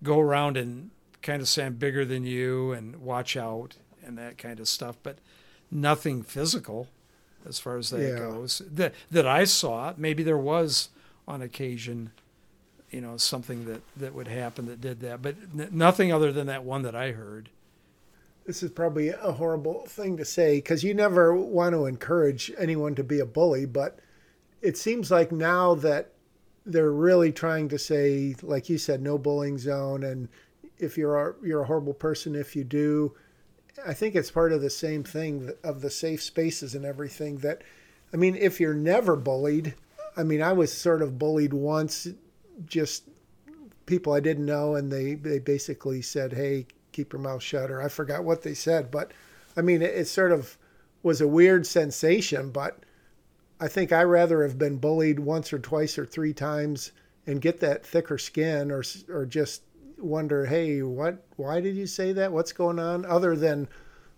[0.03, 0.91] go around and
[1.23, 3.77] kind of say I'm bigger than you and watch out
[4.09, 5.19] and that kind of stuff but
[5.71, 6.89] nothing physical
[7.47, 8.19] as far as that Yeah.
[8.19, 10.89] goes that that I saw maybe there was
[11.29, 12.11] on occasion
[12.91, 16.47] you know something that that would happen that did that but n- nothing other than
[16.49, 17.51] that one that I heard
[18.47, 22.95] this is probably a horrible thing to say because you never want to encourage anyone
[22.95, 23.99] to be a bully, but
[24.63, 26.13] it seems like now that
[26.65, 30.31] they're really trying to say, like you said, no bullying zone, and
[30.79, 33.15] if you're a, you're a horrible person if you do.
[33.87, 37.39] I think it's part of the same thing of the safe spaces and everything.
[37.39, 37.63] That,
[38.13, 39.75] I mean, if you're never bullied,
[40.17, 42.09] I mean, I was sort of bullied once,
[42.67, 43.05] just
[43.87, 47.81] people I didn't know, and they, they basically said, hey, keep your mouth shut, or
[47.83, 48.91] I forgot what they said.
[48.91, 49.13] But
[49.57, 50.59] I mean, it, it sort of
[51.03, 52.81] was a weird sensation, but
[53.61, 56.93] I think I rather have been bullied once or twice or three times
[57.27, 59.63] and get that thicker skin or, or just
[60.01, 62.33] wonder, hey, what, why did you say that?
[62.33, 63.05] What's going on?
[63.05, 63.69] Other than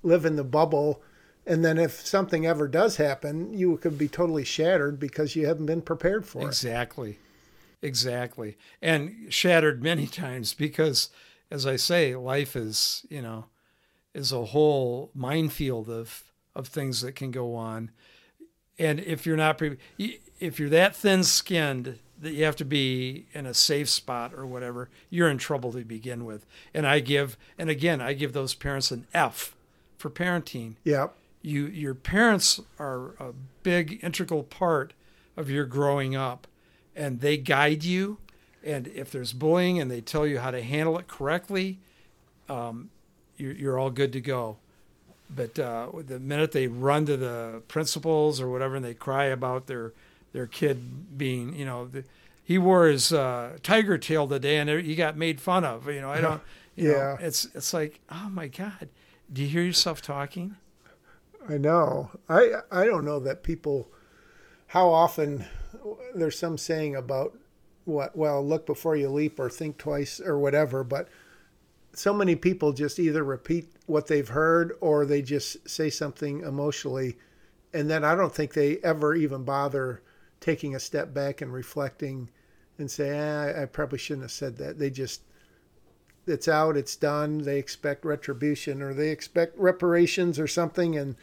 [0.03, 1.03] live in the bubble
[1.47, 5.67] and then if something ever does happen, you could be totally shattered because you haven't
[5.67, 7.11] been prepared for exactly.
[7.11, 7.87] it.
[7.87, 8.49] Exactly.
[8.51, 8.59] Exactly.
[8.83, 11.09] And shattered many times because
[11.51, 13.47] as I say, life is, you know,
[14.15, 17.91] is a whole minefield of of things that can go on.
[18.79, 19.79] And if you're not pre-
[20.39, 24.89] if you're that thin-skinned that you have to be in a safe spot or whatever,
[25.09, 26.45] you're in trouble to begin with.
[26.75, 29.55] And I give and again, I give those parents an F
[29.99, 30.75] for parenting.
[30.85, 31.09] Yeah.
[31.43, 34.93] you your parents are a big integral part
[35.37, 36.47] of your growing up
[36.95, 38.19] and they guide you
[38.63, 41.79] and if there's bullying and they tell you how to handle it correctly
[42.49, 42.91] um,
[43.37, 44.57] you're, you're all good to go
[45.35, 49.67] but uh, the minute they run to the principals or whatever and they cry about
[49.67, 49.93] their
[50.33, 52.05] their kid being you know the,
[52.43, 56.11] he wore his uh, tiger tail today and he got made fun of you know
[56.11, 56.43] i don't
[56.77, 56.97] you yeah.
[56.99, 58.89] know, it's it's like oh my god.
[59.33, 60.57] Do you hear yourself talking?
[61.49, 62.11] I know.
[62.29, 63.89] I I don't know that people
[64.69, 65.45] how often
[66.15, 67.37] there's some saying about
[67.85, 71.09] what well look before you leap or think twice or whatever, but
[71.93, 77.19] so many people just either repeat what they've heard or they just say something emotionally.
[77.75, 80.03] And then I don't think they ever even bother
[80.41, 82.29] taking a step back and reflecting
[82.79, 84.79] and say, eh, I probably shouldn't have said that.
[84.79, 85.23] They just
[86.27, 87.39] it's out, it's done.
[87.39, 91.17] They expect retribution or they expect reparations or something, and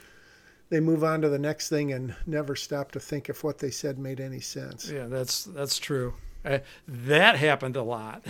[0.69, 3.71] they move on to the next thing and never stop to think if what they
[3.71, 4.89] said made any sense.
[4.89, 6.13] Yeah, that's that's true.
[6.45, 8.23] Uh, that happened a lot.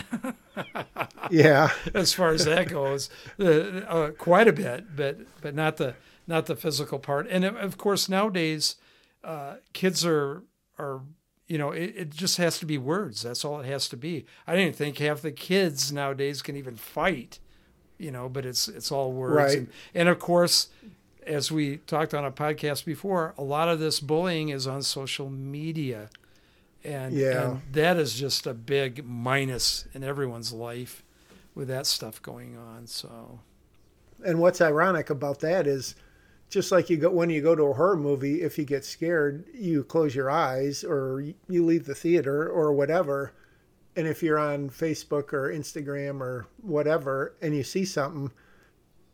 [1.32, 5.96] yeah, as far as that goes, uh, uh, quite a bit, but but not the
[6.26, 7.28] not the physical part.
[7.30, 8.76] And of course, nowadays,
[9.24, 10.44] uh, kids are
[10.78, 11.02] are
[11.48, 13.22] you know, it, it just has to be words.
[13.24, 14.26] That's all it has to be.
[14.46, 17.40] I didn't think half the kids nowadays can even fight,
[17.98, 19.36] you know, but it's it's all words.
[19.36, 19.58] Right.
[19.60, 20.68] And, and of course,
[21.26, 25.30] as we talked on a podcast before, a lot of this bullying is on social
[25.30, 26.10] media.
[26.84, 27.52] And, yeah.
[27.52, 31.04] and that is just a big minus in everyone's life
[31.54, 32.88] with that stuff going on.
[32.88, 33.40] So,
[34.26, 35.96] and what's ironic about that is
[36.50, 39.46] just like you go when you go to a horror movie if you get scared
[39.54, 43.34] you close your eyes or you leave the theater or whatever.
[43.96, 48.32] And if you're on facebook or instagram or whatever and you see something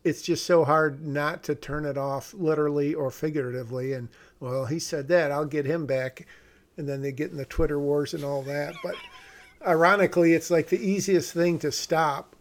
[0.03, 3.93] it's just so hard not to turn it off literally or figuratively.
[3.93, 6.27] And well he said that i'll get him back.
[6.75, 8.75] And then they get in the twitter wars and all that.
[8.83, 8.95] But
[9.65, 12.35] ironically it's like the easiest thing to stop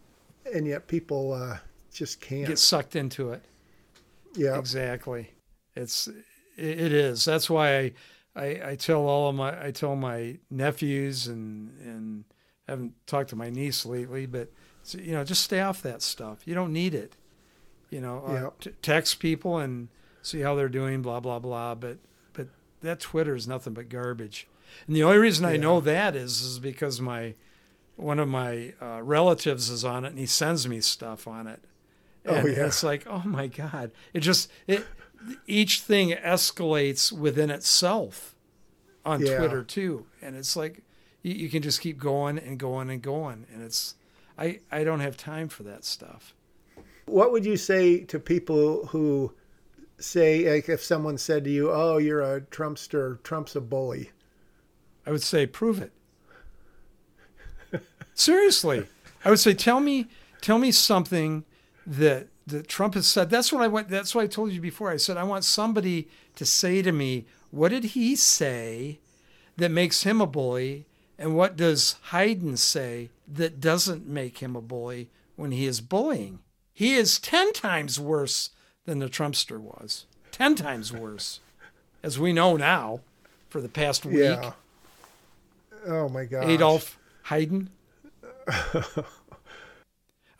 [0.52, 1.58] and yet people uh,
[1.92, 2.48] just can't.
[2.48, 3.42] Get sucked into it
[4.34, 5.32] yeah, exactly.
[5.74, 6.08] It's
[6.56, 7.24] it is.
[7.24, 7.92] That's why I,
[8.36, 12.24] I, I tell all of my I tell my nephews and and
[12.68, 14.50] I haven't talked to my niece lately, but
[14.92, 16.46] you know just stay off that stuff.
[16.46, 17.16] You don't need it.
[17.90, 18.46] You know, yeah.
[18.46, 19.88] uh, t- text people and
[20.22, 21.74] see how they're doing, blah blah blah.
[21.74, 21.98] But
[22.32, 22.48] but
[22.80, 24.46] that Twitter is nothing but garbage.
[24.86, 25.52] And the only reason yeah.
[25.52, 27.34] I know that is is because my
[27.96, 31.62] one of my uh, relatives is on it and he sends me stuff on it.
[32.26, 32.66] Oh, and oh yeah.
[32.66, 33.92] It's like, oh my God.
[34.12, 34.86] It just it
[35.46, 38.34] each thing escalates within itself
[39.04, 39.38] on yeah.
[39.38, 40.06] Twitter too.
[40.20, 40.82] And it's like
[41.22, 43.46] you, you, can just keep going and going and going.
[43.52, 43.94] And it's
[44.38, 46.34] I, I don't have time for that stuff.
[47.06, 49.32] What would you say to people who
[49.98, 54.10] say like if someone said to you, Oh, you're a Trumpster, Trump's a bully?
[55.06, 55.92] I would say prove it.
[58.14, 58.86] Seriously.
[59.24, 60.08] I would say tell me
[60.40, 61.44] tell me something
[61.86, 63.30] that that Trump has said.
[63.30, 63.88] That's what I want.
[63.88, 64.90] That's what I told you before.
[64.90, 68.98] I said I want somebody to say to me, what did he say
[69.56, 70.86] that makes him a bully,
[71.18, 76.40] and what does Hyden say that doesn't make him a bully when he is bullying?
[76.72, 78.50] He is ten times worse
[78.86, 80.06] than the Trumpster was.
[80.30, 81.40] Ten times worse,
[82.02, 83.00] as we know now,
[83.48, 84.18] for the past week.
[84.18, 84.52] Yeah.
[85.86, 86.48] Oh my God.
[86.48, 87.70] Adolf Hyden.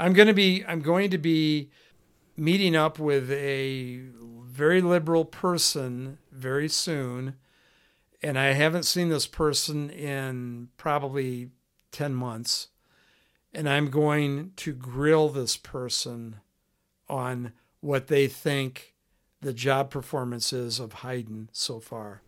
[0.02, 1.70] I'm going to be I'm going to be
[2.36, 4.00] meeting up with a
[4.46, 7.36] very liberal person very soon
[8.20, 11.50] and I haven't seen this person in probably
[11.92, 12.68] 10 months
[13.54, 16.40] and I'm going to grill this person
[17.08, 18.94] on what they think
[19.40, 22.22] the job performance is of Hyden so far.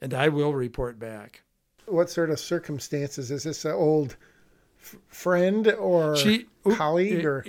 [0.00, 1.42] and I will report back.
[1.86, 3.64] What sort of circumstances is this?
[3.64, 4.16] Old
[4.80, 7.44] f- friend or she, colleague, or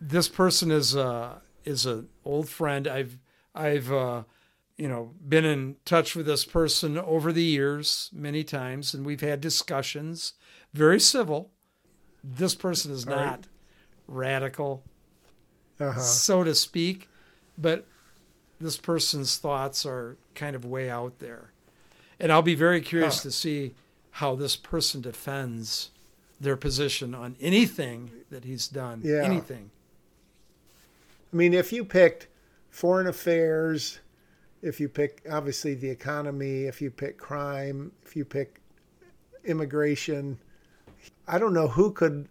[0.00, 2.86] this person is uh, is an old friend.
[2.86, 3.18] I've
[3.54, 4.22] I've uh,
[4.76, 9.20] you know been in touch with this person over the years many times, and we've
[9.20, 10.34] had discussions.
[10.72, 11.50] Very civil.
[12.24, 13.46] This person is not right.
[14.06, 14.84] radical,
[15.80, 16.00] uh-huh.
[16.00, 17.08] so to speak,
[17.58, 17.86] but
[18.60, 21.50] this person's thoughts are kind of way out there.
[22.20, 23.22] And I'll be very curious huh.
[23.24, 23.74] to see
[24.12, 25.90] how this person defends
[26.42, 29.00] their position on anything that he's done.
[29.04, 29.22] Yeah.
[29.22, 29.70] Anything.
[31.32, 32.26] I mean, if you picked
[32.70, 34.00] foreign affairs,
[34.60, 38.60] if you pick obviously the economy, if you pick crime, if you pick
[39.44, 40.38] immigration,
[41.26, 42.28] I don't know who could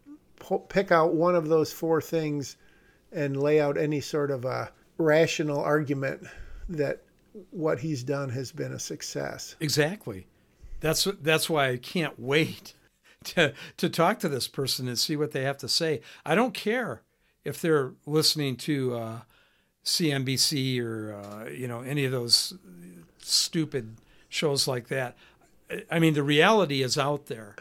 [0.69, 2.57] pick out one of those four things
[3.11, 6.23] and lay out any sort of a rational argument
[6.69, 7.01] that
[7.51, 9.55] what he's done has been a success.
[9.59, 10.27] Exactly.
[10.79, 12.73] That's that's why I can't wait
[13.23, 16.01] to to talk to this person and see what they have to say.
[16.25, 17.01] I don't care
[17.43, 19.19] if they're listening to uh,
[19.85, 22.53] CNBC or uh, you know any of those
[23.19, 23.97] stupid
[24.29, 25.15] shows like that.
[25.89, 27.55] I mean, the reality is out there.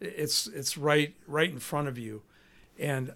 [0.00, 2.22] It's it's right right in front of you,
[2.78, 3.12] and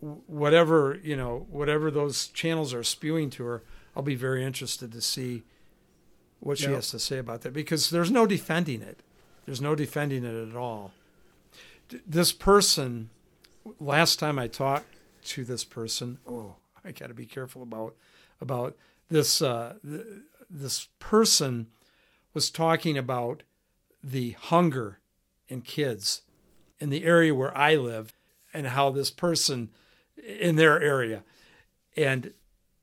[0.00, 3.62] whatever you know, whatever those channels are spewing to her,
[3.96, 5.42] I'll be very interested to see
[6.40, 6.74] what she yep.
[6.76, 9.02] has to say about that because there's no defending it.
[9.44, 10.92] There's no defending it at all.
[12.06, 13.10] This person,
[13.78, 14.94] last time I talked
[15.26, 17.94] to this person, oh, I got to be careful about
[18.40, 18.76] about
[19.08, 19.42] this.
[19.42, 20.04] Uh, th-
[20.50, 21.68] this person
[22.34, 23.42] was talking about
[24.02, 24.98] the hunger
[25.48, 26.22] in kids
[26.78, 28.14] in the area where I live,
[28.52, 29.70] and how this person
[30.16, 31.22] in their area,
[31.96, 32.32] and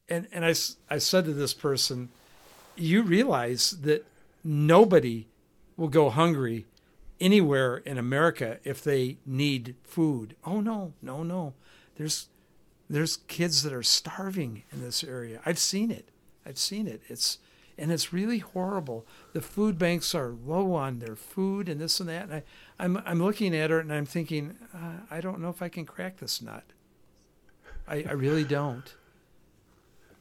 [0.10, 0.54] and and I
[0.90, 2.10] I said to this person,
[2.76, 4.06] you realize that
[4.44, 5.28] nobody
[5.78, 6.66] will go hungry
[7.20, 10.36] anywhere in America if they need food.
[10.46, 11.54] Oh no, no, no.
[11.98, 12.28] There's
[12.90, 15.42] there's kids that are starving in this area.
[15.46, 16.10] I've seen it.
[16.46, 17.02] I've seen it.
[17.08, 17.40] It's
[17.78, 19.06] and it's really horrible.
[19.34, 22.24] The food banks are low on their food and this and that.
[22.24, 22.44] And I,
[22.80, 25.86] I'm I'm looking at her and I'm thinking, uh, I don't know if I can
[25.86, 26.64] crack this nut.
[27.88, 28.94] I, I really don't.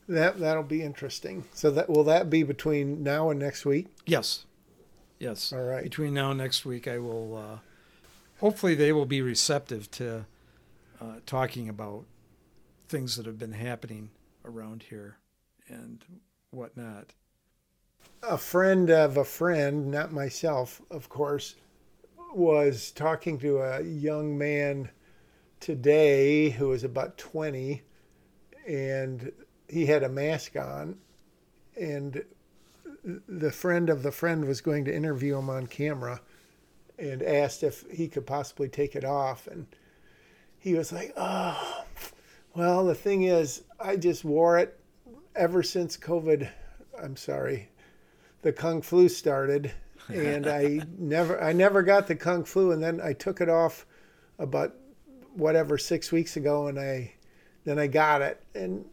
[0.09, 1.45] That that'll be interesting.
[1.55, 3.87] So that will that be between now and next week?
[4.05, 4.45] Yes.
[5.25, 5.55] Yes.
[5.55, 5.85] All right.
[5.85, 7.35] Between now and next week, I will.
[7.35, 7.59] Uh,
[8.41, 10.27] hopefully, they will be receptive to
[11.01, 12.05] uh, talking about
[12.89, 14.11] things that have been happening
[14.45, 15.17] around here
[15.67, 16.05] and
[16.51, 17.15] whatnot.
[18.23, 21.55] A friend of a friend, not myself, of course,
[22.35, 24.91] was talking to a young man
[25.59, 27.81] today who was about 20
[28.69, 29.33] and
[29.69, 30.97] he had a mask on
[31.81, 32.23] and
[33.05, 36.21] the friend of the friend was going to interview him on camera
[36.99, 39.47] and asked if he could possibly take it off.
[39.47, 39.67] And
[40.59, 41.85] he was like oh
[42.55, 44.81] well the thing is i just wore it
[45.37, 46.49] ever since covid
[47.03, 47.69] i'm sorry
[48.43, 49.73] the kung flu started.
[50.09, 52.73] And i never i never got the kung flu.
[52.73, 53.87] And then i took it off
[54.39, 54.75] about
[55.35, 57.13] whatever six weeks ago and i
[57.65, 58.43] then i got it.
[58.55, 58.87] And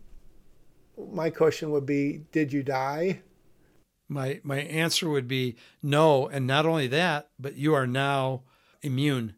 [1.11, 3.21] my question would be did you die
[4.11, 6.27] my my answer would be no.
[6.27, 8.41] And not only that but you are now
[8.81, 9.35] immune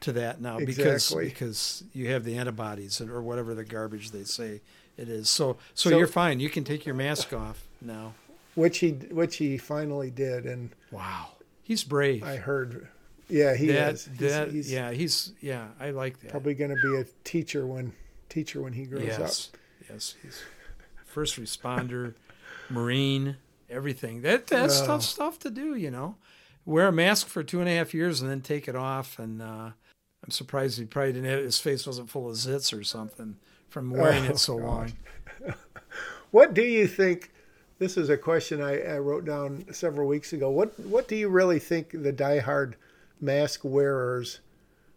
[0.00, 0.84] to that now exactly.
[0.84, 4.60] because because you have the antibodies or whatever the garbage they say
[4.96, 5.28] it is.
[5.28, 6.40] So, so so you're fine.
[6.40, 8.14] You can take your mask off now.
[8.54, 11.28] Which he which he finally did and wow.
[11.62, 12.22] He's brave.
[12.22, 12.88] I heard
[13.28, 14.08] yeah he that, is.
[14.18, 16.32] He's, that, he's yeah he's yeah i like that.
[16.32, 17.94] probably going to be a teacher when
[18.28, 19.48] teacher when he grows yes.
[19.54, 20.42] up yes he's
[21.12, 22.14] first responder,
[22.70, 23.36] Marine,
[23.72, 24.22] everything.
[24.22, 26.16] That that's tough stuff to do, you know.
[26.64, 29.18] Wear a mask for two and a half years and then take it off.
[29.18, 29.70] And uh,
[30.24, 31.30] I'm surprised he probably didn't.
[31.30, 33.36] Have, his face wasn't full of zits or something
[33.68, 34.92] from wearing oh, it so long.
[36.30, 37.32] what do you think?
[37.78, 40.50] This is a question I, I wrote down several weeks ago.
[40.50, 42.74] What what do you really think the diehard
[43.20, 44.40] mask wearers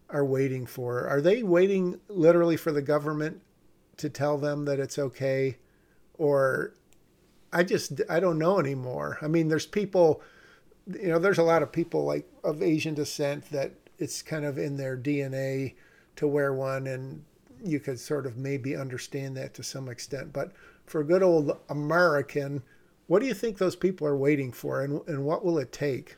[0.09, 1.07] are waiting for?
[1.07, 3.41] Are they waiting literally for the government
[3.97, 5.57] to tell them that it's okay
[6.17, 6.73] or
[7.56, 9.18] I just I don't know anymore.
[9.22, 10.22] I mean, there's people,
[10.88, 14.58] you know, there's a lot of people like of Asian descent that it's kind of
[14.58, 15.76] in their DNA
[16.18, 17.24] to wear one, and
[17.64, 20.34] you could sort of maybe understand that to some extent.
[20.34, 20.51] But
[20.86, 22.62] for a good old American,
[23.08, 26.18] what do you think those people are waiting for, and and what will it take?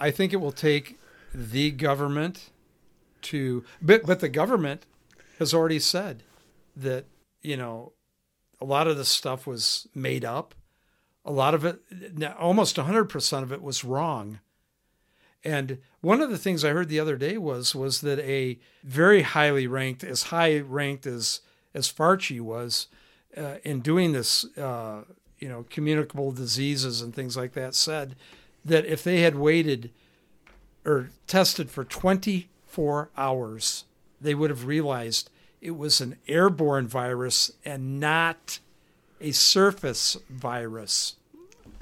[0.00, 0.98] I think it will take
[1.34, 2.48] the government
[3.22, 4.86] to, but but the government
[5.38, 6.22] has already said
[6.74, 7.04] that
[7.42, 7.92] you know
[8.62, 10.54] a lot of the stuff was made up.
[11.30, 11.80] A lot of it,
[12.38, 14.40] almost 100% of it was wrong.
[15.44, 19.22] And one of the things I heard the other day was was that a very
[19.22, 21.40] highly ranked, as high ranked as
[21.72, 22.88] as Fauci was,
[23.36, 25.02] uh, in doing this, uh,
[25.38, 28.16] you know, communicable diseases and things like that, said
[28.64, 29.92] that if they had waited
[30.84, 33.84] or tested for 24 hours,
[34.20, 38.58] they would have realized it was an airborne virus and not
[39.20, 41.14] a surface virus.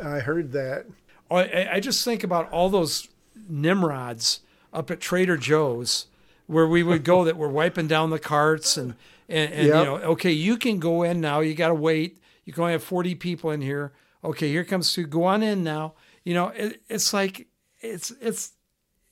[0.03, 0.87] I heard that.
[1.31, 3.09] I, I just think about all those
[3.49, 4.41] Nimrods
[4.73, 6.07] up at Trader Joe's
[6.47, 8.95] where we would go that were wiping down the carts and,
[9.29, 9.79] and, and yep.
[9.79, 11.41] you know, okay, you can go in now.
[11.41, 12.19] You got to wait.
[12.45, 13.93] You can only have 40 people in here.
[14.25, 15.95] Okay, here comes two go on in now.
[16.25, 17.49] You know, it, it's like,
[17.81, 18.53] it's, it's,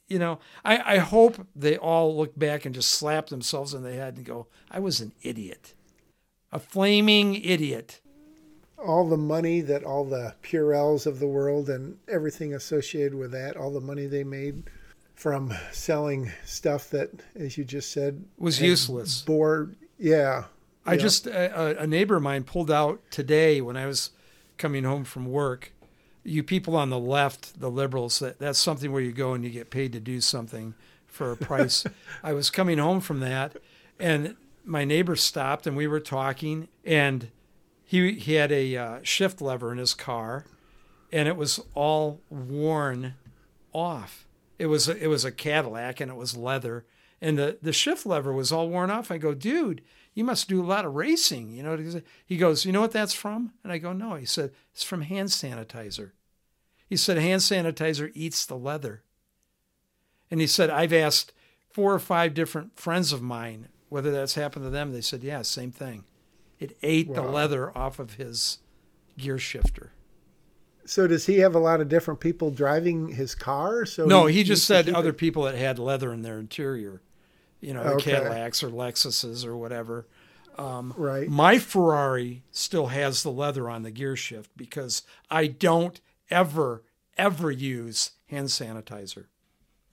[0.09, 3.93] you know, I, I hope they all look back and just slap themselves in the
[3.93, 5.75] head and go, I was an idiot,
[6.51, 8.01] a flaming idiot.
[8.79, 13.57] All the money that all the Purells of the world and everything associated with that,
[13.57, 14.65] all the money they made
[15.15, 19.23] from selling stuff that, as you just said, was useless.
[19.23, 20.45] Bore, yeah.
[20.85, 20.99] I yeah.
[20.99, 24.11] just, a, a neighbor of mine pulled out today when I was
[24.59, 25.73] coming home from work
[26.27, 29.51] you people on the left, the liberals, that, that's something where you go and you
[29.51, 30.75] get paid to do something
[31.07, 31.85] for a price.
[32.23, 33.57] I was coming home from that,
[33.99, 37.31] and my neighbor stopped, and we were talking, and
[37.87, 40.45] he he had a uh, shift lever in his car,
[41.13, 43.15] and it was all worn
[43.73, 44.27] off.
[44.59, 46.85] It was a, it was a Cadillac, and it was leather,
[47.21, 49.13] and the the shift lever was all worn off.
[49.13, 49.83] I go, dude,
[50.15, 52.03] you must do a lot of racing, you know.
[52.27, 53.53] He goes, you know what that's from?
[53.63, 54.17] And I go, no.
[54.17, 56.11] He said, it's from hand sanitizer.
[56.89, 59.03] He said, hand sanitizer eats the leather.
[60.31, 61.33] And he said, I've asked
[61.71, 64.93] four or five different friends of mine whether that's happened to them.
[64.93, 66.05] They said, yeah, same thing.
[66.59, 67.15] It ate wow.
[67.15, 68.59] the leather off of his
[69.19, 69.93] gear shifter.
[70.85, 73.85] So does he have a lot of different people driving his car?
[73.87, 75.19] So no, he, he just said other it?
[75.19, 77.03] people that had leather in their interior
[77.61, 78.13] you know, okay.
[78.13, 80.07] Cadillacs or Lexuses or whatever.
[80.59, 81.29] Um, right.
[81.29, 86.01] My Ferrari still has the leather on the gear shift because I don't
[86.31, 86.83] ever,
[87.19, 89.27] ever use hand sanitizer.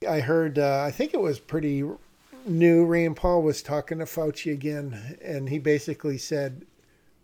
[0.07, 1.83] I heard, uh, I think it was pretty
[2.45, 2.85] new.
[2.85, 6.65] Rand Paul was talking to Fauci again, and he basically said,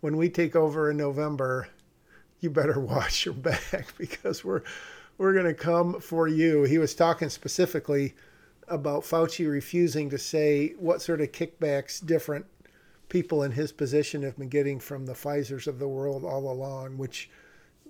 [0.00, 1.68] when we take over in November,
[2.40, 4.62] you better watch your back because we're
[5.18, 6.62] we're going to come for you.
[6.62, 8.14] He was talking specifically
[8.68, 12.46] about Fauci refusing to say what sort of kickbacks different
[13.10, 16.96] people in his position have been getting from the Pfizer's of the world all along,
[16.96, 17.28] which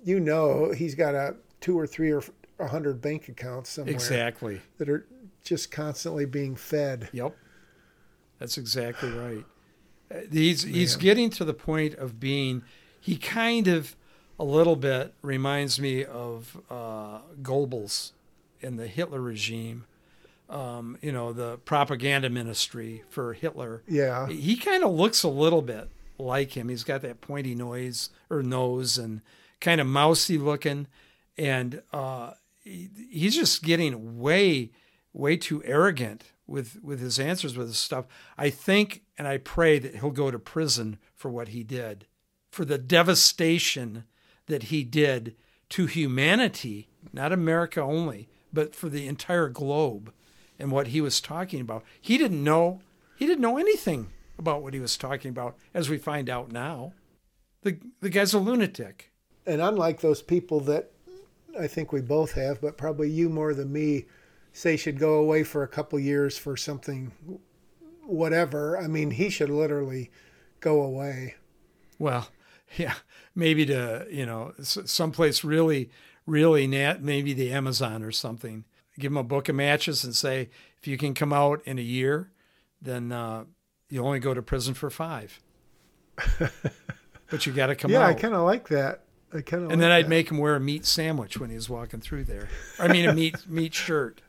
[0.03, 2.23] you know he's got a two or three or
[2.59, 5.07] a hundred bank accounts somewhere exactly that are
[5.43, 7.09] just constantly being fed.
[7.13, 7.37] Yep,
[8.39, 9.45] that's exactly right.
[10.13, 12.63] Uh, he's he's getting to the point of being
[13.01, 13.97] he kind of
[14.39, 18.13] a little bit reminds me of uh, Goebbels
[18.61, 19.85] in the Hitler regime
[20.51, 23.83] um, you know, the propaganda ministry for Hitler.
[23.87, 24.29] Yeah.
[24.29, 25.89] He kind of looks a little bit
[26.19, 26.69] like him.
[26.69, 29.23] He's got that pointy nose or nose and
[29.61, 30.89] kind of mousy looking.
[31.39, 32.33] And uh,
[32.65, 34.73] he, he's just getting way,
[35.13, 38.07] way too arrogant with, with his answers with his stuff.
[38.37, 42.07] I think and I pray that he'll go to prison for what he did,
[42.51, 44.05] for the devastation
[44.47, 45.37] that he did
[45.71, 50.13] to humanity, not America only, but for the entire globe
[50.59, 51.85] and what he was talking about.
[52.01, 52.81] He didn't know
[53.17, 54.09] he didn't know anything
[54.39, 56.95] about what he was talking about, as we find out now.
[57.63, 59.13] The the guy's a lunatic.
[59.47, 60.91] And unlike those people that
[61.59, 64.07] I think we both have, but probably you more than me,
[64.53, 67.13] say should go away for a couple years for something
[68.07, 68.79] whatever.
[68.79, 70.11] I mean, he should literally
[70.61, 71.37] go away.
[71.99, 72.29] Well,
[72.77, 72.95] yeah,
[73.35, 75.91] maybe to, you know, someplace really
[76.27, 78.65] really nat maybe the Amazon or something
[79.01, 81.83] give him a book of matches and say, if you can come out in a
[81.83, 82.31] year,
[82.81, 83.45] then uh,
[83.89, 85.41] you only go to prison for five.
[87.31, 88.03] but you got to come yeah, out.
[88.03, 89.03] Yeah, I kind of like that.
[89.33, 89.71] I kind of.
[89.71, 90.11] And like then I'd that.
[90.11, 92.49] make him wear a meat sandwich when he was walking through there.
[92.79, 94.21] I mean, a meat meat shirt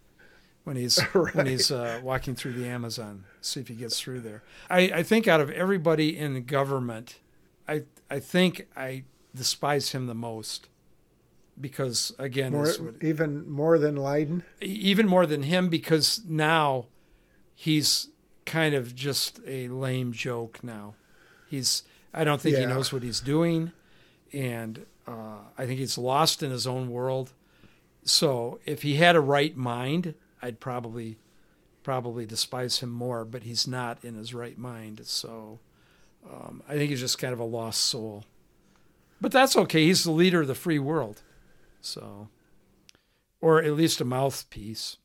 [0.63, 1.35] when he's right.
[1.35, 3.25] when he's uh, walking through the Amazon.
[3.41, 4.43] See if he gets through there.
[4.69, 7.19] I, I think out of everybody in government,
[7.67, 9.03] I I think I
[9.33, 10.67] despise him the most
[11.59, 12.67] because again, more,
[13.01, 16.87] even more than Liden, even more than him, because now
[17.55, 18.09] he's
[18.45, 20.63] kind of just a lame joke.
[20.63, 20.95] Now
[21.47, 21.83] he's
[22.13, 22.61] I don't think yeah.
[22.61, 23.71] he knows what he's doing,
[24.33, 27.33] and uh, I think he's lost in his own world.
[28.03, 31.17] So if he had a right mind, I'd probably
[31.83, 33.25] probably despise him more.
[33.25, 35.59] But he's not in his right mind, so
[36.29, 38.25] um, I think he's just kind of a lost soul.
[39.19, 39.85] But that's okay.
[39.85, 41.21] He's the leader of the free world.
[41.79, 42.29] So,
[43.39, 44.97] or at least a mouthpiece.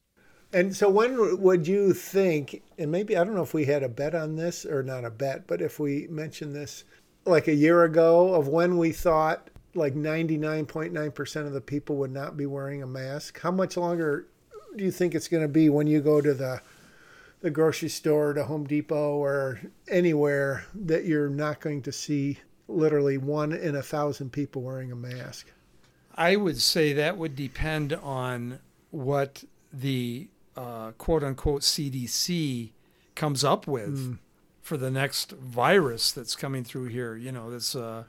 [0.53, 3.89] And so, when would you think, and maybe I don't know if we had a
[3.89, 6.85] bet on this or not a bet, but if we mentioned this
[7.25, 12.37] like a year ago of when we thought like 99.9% of the people would not
[12.37, 14.29] be wearing a mask, how much longer
[14.77, 16.61] do you think it's going to be when you go to the
[17.43, 23.19] the grocery store, to Home Depot, or anywhere that you're not going to see literally
[23.19, 25.53] one in a thousand people wearing a mask?
[26.15, 28.61] I would say that would depend on
[28.91, 32.71] what the uh, quote unquote CDC
[33.15, 34.19] comes up with mm.
[34.63, 37.17] for the next virus that's coming through here.
[37.17, 38.05] You know, that's uh,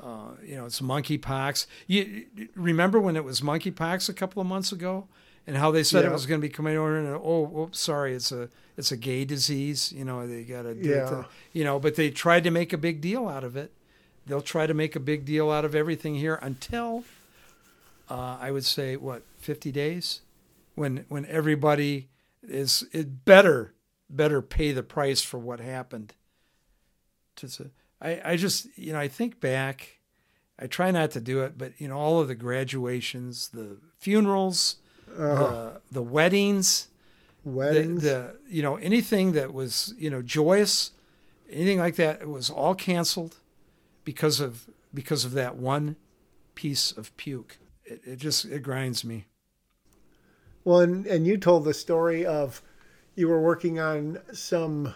[0.00, 1.66] uh, you know, it's monkeypox.
[1.88, 5.08] You remember when it was monkeypox a couple of months ago,
[5.48, 6.10] and how they said yeah.
[6.10, 8.98] it was going to be coming over, and oh, oops, sorry, it's a it's a
[8.98, 9.90] gay disease.
[9.96, 11.24] You know, they got to do yeah.
[11.54, 13.72] You know, but they tried to make a big deal out of it.
[14.26, 17.04] They'll try to make a big deal out of everything here until
[18.10, 20.20] uh, I would say what 50 days
[20.74, 22.10] when when everybody
[22.42, 23.72] is it better
[24.10, 26.12] better pay the price for what happened.
[27.36, 27.70] To,
[28.02, 29.98] I, I just you know I think back,
[30.58, 34.76] I try not to do it, but you know all of the graduations, the funerals,
[35.16, 36.88] uh, the weddings,
[37.44, 40.92] weddings, the, the, you know anything that was you know joyous,
[41.50, 43.36] anything like that, it was all canceled
[44.04, 45.96] because of because of that one
[46.54, 47.58] piece of puke.
[47.84, 49.26] It, it just it grinds me.
[50.64, 52.60] Well, and, and you told the story of
[53.14, 54.94] you were working on some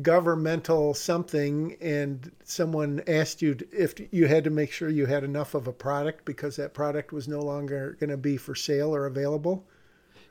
[0.00, 5.54] governmental something and someone asked you if you had to make sure you had enough
[5.54, 9.04] of a product because that product was no longer going to be for sale or
[9.04, 9.64] available?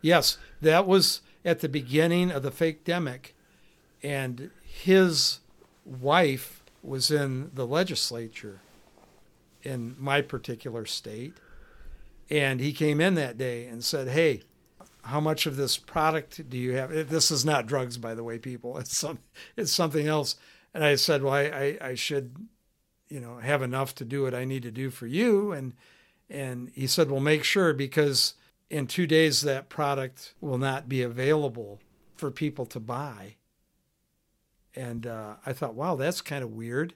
[0.02, 3.34] Yes that was at the beginning of the fake demic
[4.02, 5.40] and his
[5.86, 8.62] wife was in the legislature
[9.62, 11.34] in my particular state
[12.32, 14.44] and he came in that day and said, Hey,
[15.04, 17.10] how much of this product do you have?
[17.10, 18.78] This is not drugs, by the way, people.
[18.82, 19.20] It's some,
[19.58, 20.36] it's something else.
[20.74, 22.36] And I said, well, I, I, should,
[23.10, 25.52] you know, have enough to do what I need to do for you.
[25.52, 25.74] And,
[26.30, 28.36] and he said, well, make sure because
[28.70, 31.80] in two days that product will not be available
[32.16, 33.36] for people to buy.
[34.76, 36.94] And uh, I thought, wow, that's kind of weird.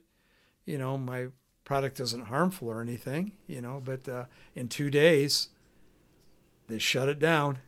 [0.66, 1.28] You know, my
[1.66, 4.26] product isn't harmful or anything, you know, but uh,
[4.56, 5.49] in two days,
[6.68, 7.60] they shut it down.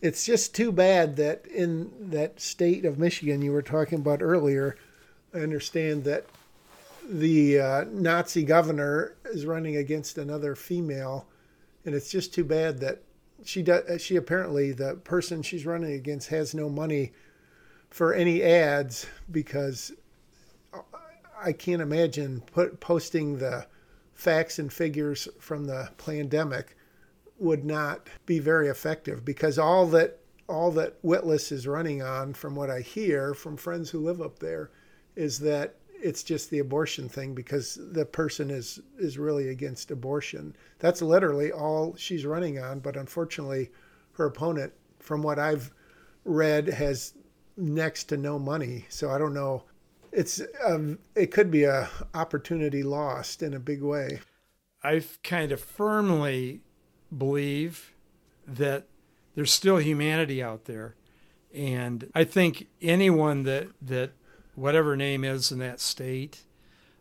[0.00, 4.76] It's just too bad that in that state of Michigan you were talking about earlier,
[5.34, 6.26] I understand that
[7.08, 11.26] the uh, Nazi governor is running against another female,
[11.84, 13.02] and it's just too bad that
[13.44, 14.00] she does.
[14.00, 17.12] She apparently the person she's running against has no money
[17.90, 19.92] for any ads because
[21.40, 23.66] I can't imagine put, posting the
[24.14, 26.76] facts and figures from the pandemic
[27.38, 30.18] would not be very effective because all that
[30.48, 34.38] all that Witless is running on, from what I hear from friends who live up
[34.38, 34.70] there,
[35.14, 40.56] is that it's just the abortion thing because the person is is really against abortion.
[40.78, 42.80] That's literally all she's running on.
[42.80, 43.70] But unfortunately,
[44.12, 45.72] her opponent, from what I've
[46.24, 47.14] read, has
[47.56, 48.86] next to no money.
[48.88, 49.64] So I don't know
[50.12, 54.20] it's um, it could be a opportunity lost in a big way.
[54.82, 56.60] I've kind of firmly
[57.16, 57.92] believe
[58.46, 58.84] that
[59.34, 60.94] there's still humanity out there,
[61.54, 64.12] and I think anyone that that
[64.54, 66.42] whatever name is in that state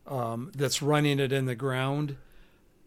[0.06, 2.18] um, that's running it in the ground,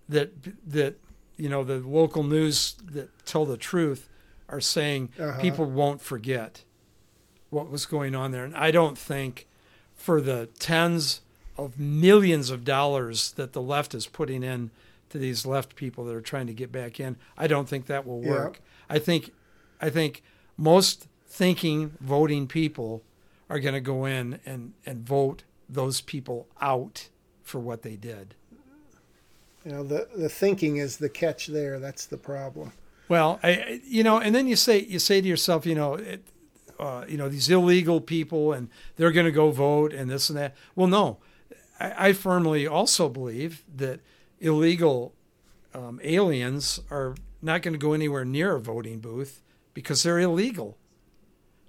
[0.08, 0.32] that
[0.66, 0.98] that
[1.36, 4.08] you know the local news that tell the truth
[4.48, 5.40] are saying uh-huh.
[5.40, 6.64] people won't forget
[7.50, 9.46] what was going on there, and I don't think
[9.94, 11.20] for the tens
[11.58, 14.70] of millions of dollars that the left is putting in
[15.10, 17.16] to these left people that are trying to get back in.
[17.36, 18.60] I don't think that will work.
[18.60, 18.96] Yeah.
[18.96, 19.32] I think
[19.80, 20.22] I think
[20.56, 23.02] most thinking voting people
[23.48, 27.08] are going to go in and and vote those people out
[27.42, 28.34] for what they did.
[29.64, 31.78] You know, the the thinking is the catch there.
[31.78, 32.72] That's the problem.
[33.08, 36.22] Well, I you know, and then you say you say to yourself, you know, it,
[36.78, 40.38] uh, you know, these illegal people and they're going to go vote and this and
[40.38, 40.56] that.
[40.74, 41.18] Well, no,
[41.78, 44.00] I, I firmly also believe that
[44.40, 45.14] illegal
[45.74, 49.42] um, aliens are not going to go anywhere near a voting booth
[49.74, 50.76] because they're illegal.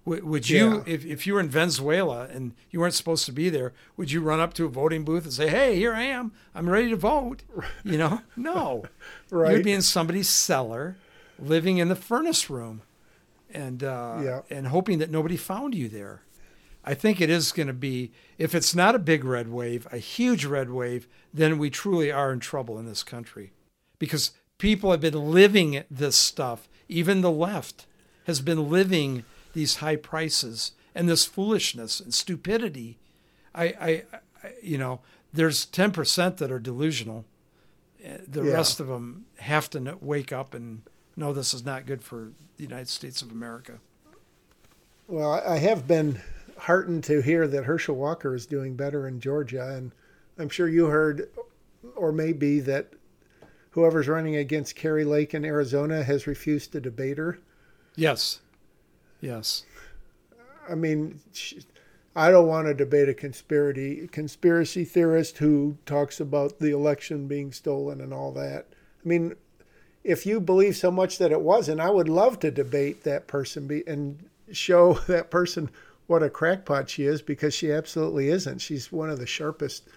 [0.05, 0.83] W- would you, yeah.
[0.87, 4.21] if, if you were in Venezuela and you weren't supposed to be there, would you
[4.21, 6.31] run up to a voting booth and say, "Hey, here I am.
[6.55, 7.43] I'm ready to vote"?
[7.83, 8.85] You know, no.
[9.29, 9.55] right.
[9.55, 10.97] You'd be in somebody's cellar,
[11.37, 12.81] living in the furnace room
[13.53, 14.41] and uh, yeah.
[14.49, 16.23] and hoping that nobody found you there.
[16.83, 19.97] I think it is going to be, if it's not a big red wave, a
[19.97, 23.51] huge red wave, then we truly are in trouble in this country
[23.99, 26.67] because people have been living this stuff.
[26.89, 27.85] Even the left
[28.25, 29.23] has been living
[29.53, 32.97] these high prices and this foolishness and stupidity.
[33.53, 34.03] I, I,
[34.43, 35.01] I you know,
[35.31, 37.25] there's 10% that are delusional.
[38.27, 38.53] The Yeah.
[38.53, 40.81] rest of them have to wake up and
[41.15, 43.79] know this is not good for the United States of America.
[45.07, 46.21] Well, I have been
[46.61, 49.91] heartened to hear that Herschel Walker is doing better in Georgia, and
[50.37, 51.27] I'm sure you heard,
[51.95, 52.93] or maybe that
[53.71, 57.39] whoever's running against Kari Lake in Arizona has refused to debate her.
[57.95, 58.41] Yes.
[59.21, 59.65] Yes.
[60.69, 61.19] I mean,
[62.15, 67.51] I don't want to debate a conspiracy conspiracy theorist who talks about the election being
[67.51, 68.67] stolen and all that.
[69.03, 69.33] I mean,
[70.03, 73.65] if you believe so much that it wasn't, I would love to debate that person
[73.65, 75.71] be, and show that person
[76.11, 78.59] what a crackpot she is because she absolutely isn't.
[78.59, 79.87] She's one of the sharpest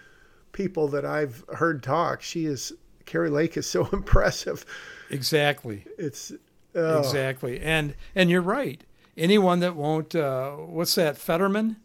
[0.53, 2.23] people that I've heard talk.
[2.23, 2.73] She is
[3.05, 4.65] Kari Lake is so impressive.
[5.11, 5.85] Exactly.
[5.99, 6.33] It's
[6.77, 7.59] oh, Exactly.
[7.61, 8.85] And and you're right.
[9.17, 11.79] Anyone that won't uh, what's that Fetterman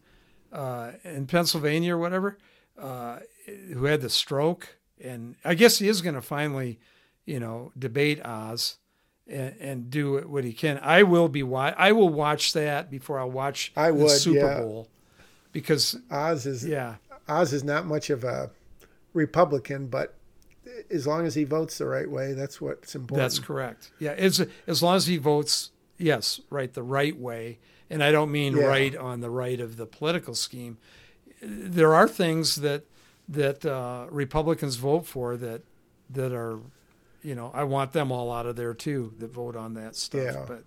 [0.54, 2.38] uh, in Pennsylvania or whatever
[2.78, 3.22] uh,
[3.74, 6.80] who had the stroke and I guess he is going to finally,
[7.26, 8.78] you know, debate Oz
[9.30, 10.80] and, and do what he can.
[10.82, 14.38] I will be wa- I will watch that before I watch I the would, Super
[14.40, 14.60] yeah.
[14.60, 14.88] Bowl
[15.52, 16.96] because Oz is yeah,
[17.28, 18.52] Oz is not much of a
[19.14, 20.16] Republican, but
[20.92, 23.24] as long as he votes the right way, that's what's important.
[23.24, 23.92] That's correct.
[24.00, 27.60] Yeah, as as long as he votes, yes, right, the right way,
[27.90, 28.66] and I don't mean Yeah.
[28.66, 30.78] right on the right of the political scheme.
[31.42, 32.84] There are things that
[33.28, 35.62] that uh, Republicans vote for that
[36.10, 36.60] that are,
[37.22, 40.22] you know, I want them all out of there too that vote on that stuff.
[40.22, 40.46] Yeah.
[40.48, 40.64] But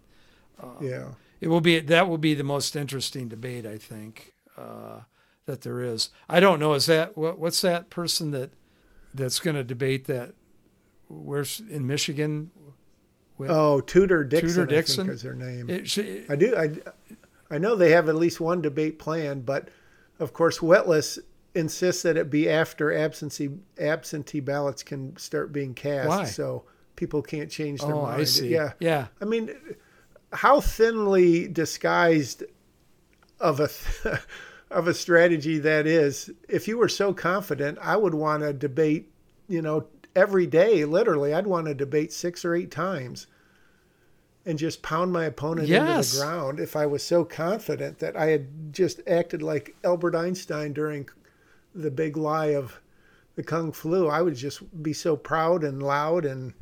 [0.81, 1.09] yeah.
[1.41, 5.01] it will be that will be the most interesting debate I think uh,
[5.47, 6.11] that there is.
[6.29, 6.75] I don't know.
[6.75, 8.51] Is that what, what's that person that
[9.15, 10.35] that's going to debate that?
[11.09, 12.51] Where's in Michigan?
[13.41, 15.11] Oh, Tudor Dixon, Tudor Dixon?
[15.11, 15.69] is her name.
[15.69, 16.57] It, she, I do.
[16.57, 16.71] I,
[17.55, 19.69] I know they have at least one debate planned, but
[20.21, 21.19] of course, Wetless
[21.55, 26.25] insists that it be after absentee absentee ballots can start being cast, Why?
[26.25, 26.65] so
[26.97, 28.21] people can't change their oh, mind.
[28.21, 28.49] I see.
[28.49, 29.09] Yeah, yeah.
[29.21, 29.55] I mean,
[30.33, 32.45] how thinly disguised
[33.41, 33.69] of a
[34.71, 36.31] of a strategy that is.
[36.49, 39.11] If you were so confident, I would want to debate.
[39.49, 39.87] You know,
[40.17, 43.27] every day, literally, I'd want to debate six or eight times,
[44.47, 46.61] and just pound my opponent into the ground.
[46.61, 51.09] If I was so confident that I had just acted like Albert Einstein during
[51.75, 52.81] the big lie of
[53.35, 56.53] the kung flu, I would just be so proud and loud and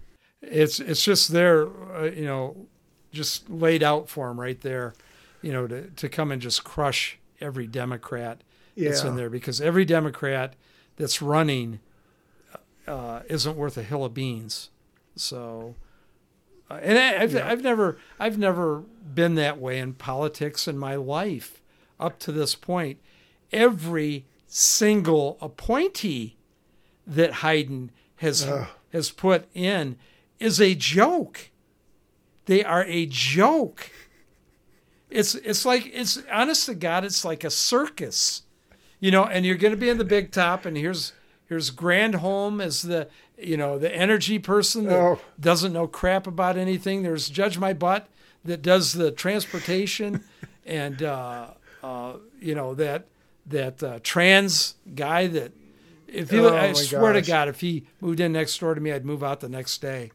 [0.42, 2.68] It's it's just there, uh, you know,
[3.12, 4.94] just laid out for him right there,
[5.42, 8.42] you know, to to come and just crush every Democrat
[8.76, 10.54] that's in there because every Democrat
[10.96, 11.80] that's running
[12.86, 14.70] uh, isn't worth a hill of beans.
[15.16, 15.74] So,
[16.70, 17.48] uh, and I, I've Yeah.
[17.48, 18.80] I've never I've never
[19.14, 21.60] been that way in politics in my life
[21.98, 22.98] up to this point.
[23.52, 26.36] Every single appointee
[27.06, 28.66] that Hayden has Ugh.
[28.92, 29.96] has put in
[30.40, 31.50] is a joke.
[32.46, 33.90] They are a joke.
[35.08, 38.42] It's it's like it's honest to God, it's like a circus.
[38.98, 41.12] You know, and you're gonna be in the big top and here's
[41.48, 45.18] here's Granholm as the you know, the energy person that Oh.
[45.38, 47.02] doesn't know crap about anything.
[47.02, 48.08] There's Judge My Butt
[48.44, 50.24] that does the transportation
[50.66, 51.46] and uh,
[51.82, 53.06] uh, you know, that
[53.46, 55.52] that uh, trans guy that
[56.06, 57.22] if he, Oh, I swear to.
[57.22, 60.10] God, if he moved in next door to me, I'd move out the next day.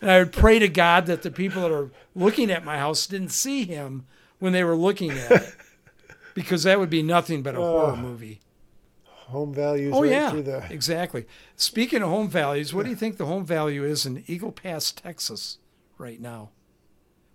[0.00, 3.06] and I would pray to God that the people that are looking at my house
[3.06, 4.06] didn't see him
[4.38, 5.54] when they were looking at it,
[6.34, 8.40] because that would be nothing but a horror movie.
[9.06, 11.26] home values Oh right yeah, the exactly.
[11.56, 14.92] Speaking of home values, what do you think the home value is in Eagle Pass,
[14.92, 15.58] Texas,
[15.98, 16.48] right now,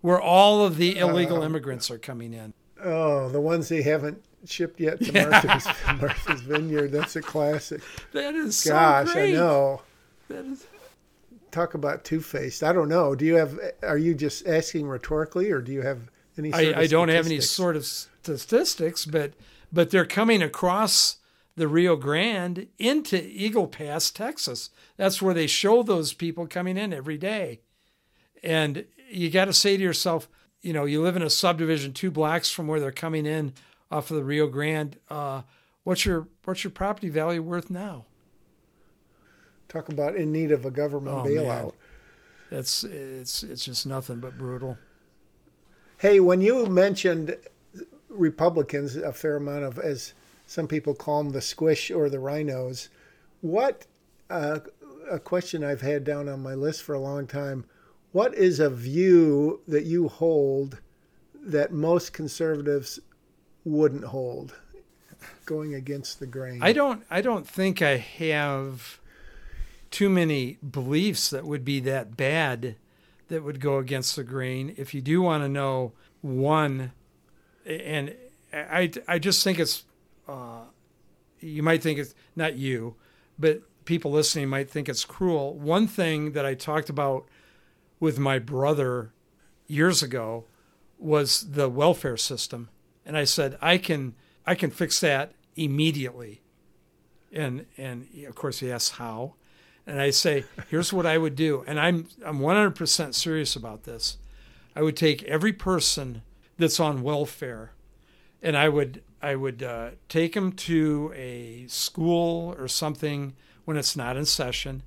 [0.02, 2.54] where all of the illegal Uh, immigrants are coming in?
[2.84, 5.30] Oh, the ones they haven't shipped yet to Yeah.
[5.30, 5.68] Martha's,
[6.02, 6.92] Martha's Vineyard.
[6.92, 7.82] That's a classic.
[8.14, 9.34] That is so Gosh, great.
[9.36, 9.82] I know.
[10.30, 10.66] That is,
[11.52, 12.64] Talk about two faced.
[12.64, 13.16] I don't know.
[13.16, 13.58] Do you have?
[13.82, 16.52] Are you just asking rhetorically, or do you have any?
[16.52, 19.34] Sort of I, I don't have any sort of statistics, but
[19.72, 21.18] but they're coming across
[21.56, 24.70] the Rio Grande into Eagle Pass, Texas.
[24.98, 27.62] That's where they show those people coming in every day.
[28.44, 30.28] And you got to say to yourself,
[30.62, 33.54] you know, you live in a subdivision two blocks from where they're coming in
[33.96, 34.98] off of the Rio Grande.
[35.10, 35.42] Uh,
[35.86, 38.06] what's your what's your property value worth now?
[39.70, 41.64] Talk about in need of a government Oh, bailout.
[41.64, 41.72] man.
[42.52, 44.78] That's it's it's just nothing but brutal.
[45.98, 47.38] Hey, when you mentioned
[48.10, 50.14] Republicans a fair amount of, as
[50.46, 52.90] some people call them, the squish or the rhinos.
[53.42, 53.86] What
[54.30, 54.60] uh,
[55.10, 57.66] a question I've had down on my list for a long time.
[58.12, 60.80] What is a view that you hold
[61.46, 63.00] that most conservatives
[63.66, 64.56] wouldn't hold,
[65.46, 66.60] going against the grain?
[66.62, 67.04] I don't.
[67.10, 69.00] I don't think I have
[69.92, 72.76] too many beliefs that would be that bad
[73.28, 74.74] that would go against the grain.
[74.78, 76.92] If you do want to know one,
[77.66, 78.14] and
[78.54, 79.84] I, I just think it's,
[80.28, 80.62] uh,
[81.40, 82.96] you might think it's not you,
[83.38, 85.54] but people listening might think it's cruel.
[85.56, 87.26] One thing that I talked about
[88.00, 89.12] with my brother
[89.68, 90.46] years ago
[91.00, 92.70] was the welfare system,
[93.06, 96.42] and I said I can I can fix that immediately,
[97.32, 99.36] and and of course he asks how,
[99.86, 104.18] and I say here's what I would do, and I'm I'm 100% serious about this.
[104.76, 106.22] I would take every person
[106.58, 107.72] that's on welfare,
[108.42, 113.36] and I would I would uh, take them to a school or something
[113.66, 114.84] when it's not in session.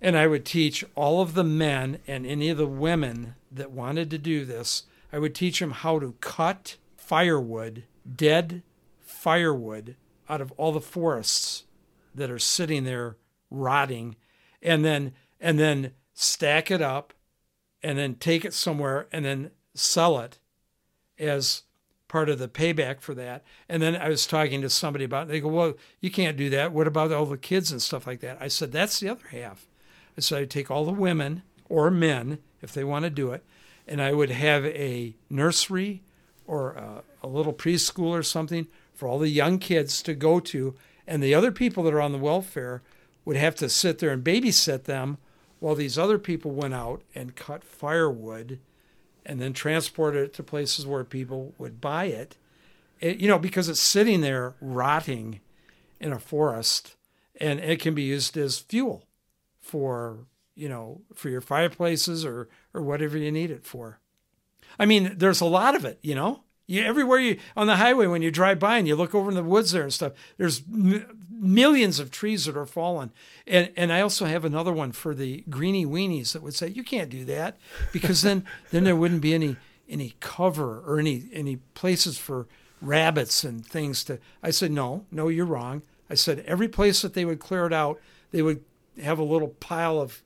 [0.00, 4.10] And I would teach all of the men and any of the women that wanted
[4.10, 6.76] to do this, I would teach them how to cut
[7.08, 7.84] firewood,
[8.16, 8.62] dead
[9.00, 9.96] firewood,
[10.28, 11.64] out of all the forests
[12.14, 13.16] that are sitting there
[13.50, 14.14] rotting,
[14.62, 17.14] and then and then stack it up,
[17.82, 20.38] and then take it somewhere and then sell it
[21.18, 21.62] as
[22.08, 23.42] part of the payback for that.
[23.70, 25.28] And then I was talking to somebody about it.
[25.30, 26.72] They go, Well, you can't do that.
[26.72, 28.36] What about all the kids and stuff like that?
[28.38, 29.66] I said, That's the other half.
[30.14, 33.44] I said, I'd take all the women or men, if they want to do it,
[33.86, 36.02] and I would have a nursery
[36.48, 40.74] or a, a little preschool or something for all the young kids to go to.
[41.06, 42.82] And the other people that are on the welfare
[43.24, 45.18] would have to sit there and babysit them
[45.60, 48.58] while these other people went out and cut firewood
[49.26, 52.38] and then transported it to places where people would buy it.
[52.98, 53.18] it.
[53.18, 55.40] You know, because it's sitting there rotting
[56.00, 56.96] in a forest
[57.38, 59.04] and it can be used as fuel
[59.60, 60.20] for,
[60.54, 64.00] you know, for your fireplaces or or whatever you need it for.
[64.78, 66.42] I mean, there's a lot of it, you know.
[66.66, 69.36] You everywhere you on the highway when you drive by and you look over in
[69.36, 70.12] the woods there and stuff.
[70.36, 73.10] There's m- millions of trees that are fallen,
[73.46, 76.84] and and I also have another one for the greeny weenies that would say you
[76.84, 77.56] can't do that
[77.90, 79.56] because then then there wouldn't be any
[79.88, 82.46] any cover or any any places for
[82.82, 84.18] rabbits and things to.
[84.42, 85.82] I said no, no, you're wrong.
[86.10, 87.98] I said every place that they would clear it out,
[88.30, 88.62] they would
[89.02, 90.22] have a little pile of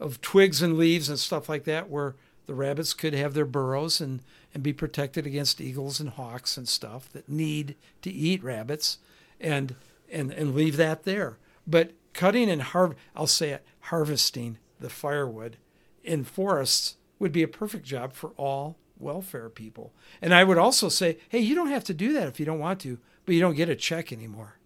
[0.00, 2.14] of twigs and leaves and stuff like that where
[2.46, 4.20] the rabbits could have their burrows and,
[4.52, 8.98] and be protected against eagles and hawks and stuff that need to eat rabbits
[9.40, 9.74] and
[10.10, 11.38] and and leave that there.
[11.66, 15.56] But cutting and har I'll say it, harvesting the firewood
[16.04, 19.92] in forests would be a perfect job for all welfare people.
[20.20, 22.58] And I would also say, hey, you don't have to do that if you don't
[22.58, 24.58] want to, but you don't get a check anymore.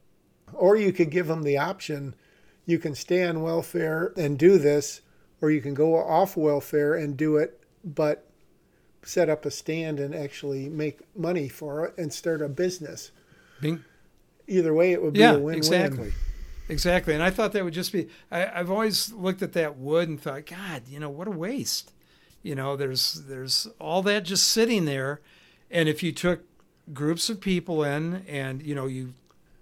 [0.53, 2.14] Or you could give them the option
[2.66, 5.01] you can stay on welfare and do this,
[5.41, 7.56] or you can go off welfare and do it
[7.87, 8.28] but
[9.03, 13.12] set up a stand and actually make money for it and start a business.
[13.61, 13.84] Bing.
[14.49, 15.57] Either way, it would be yeah, a win-win.
[15.57, 16.12] Exactly.
[16.68, 17.14] Exactly.
[17.14, 20.20] And I thought that would just be, I, have always looked at that wood and
[20.20, 21.93] thought, God, you know, what a waste.
[22.43, 25.20] You know, there's, there's all that just sitting there.
[25.70, 26.41] And if you took
[26.93, 29.14] groups of people in and, you know, you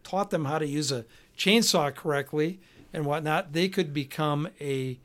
[0.02, 1.04] taught them how to use a
[1.36, 2.60] chainsaw correctly
[2.92, 4.98] and whatnot, they could become a,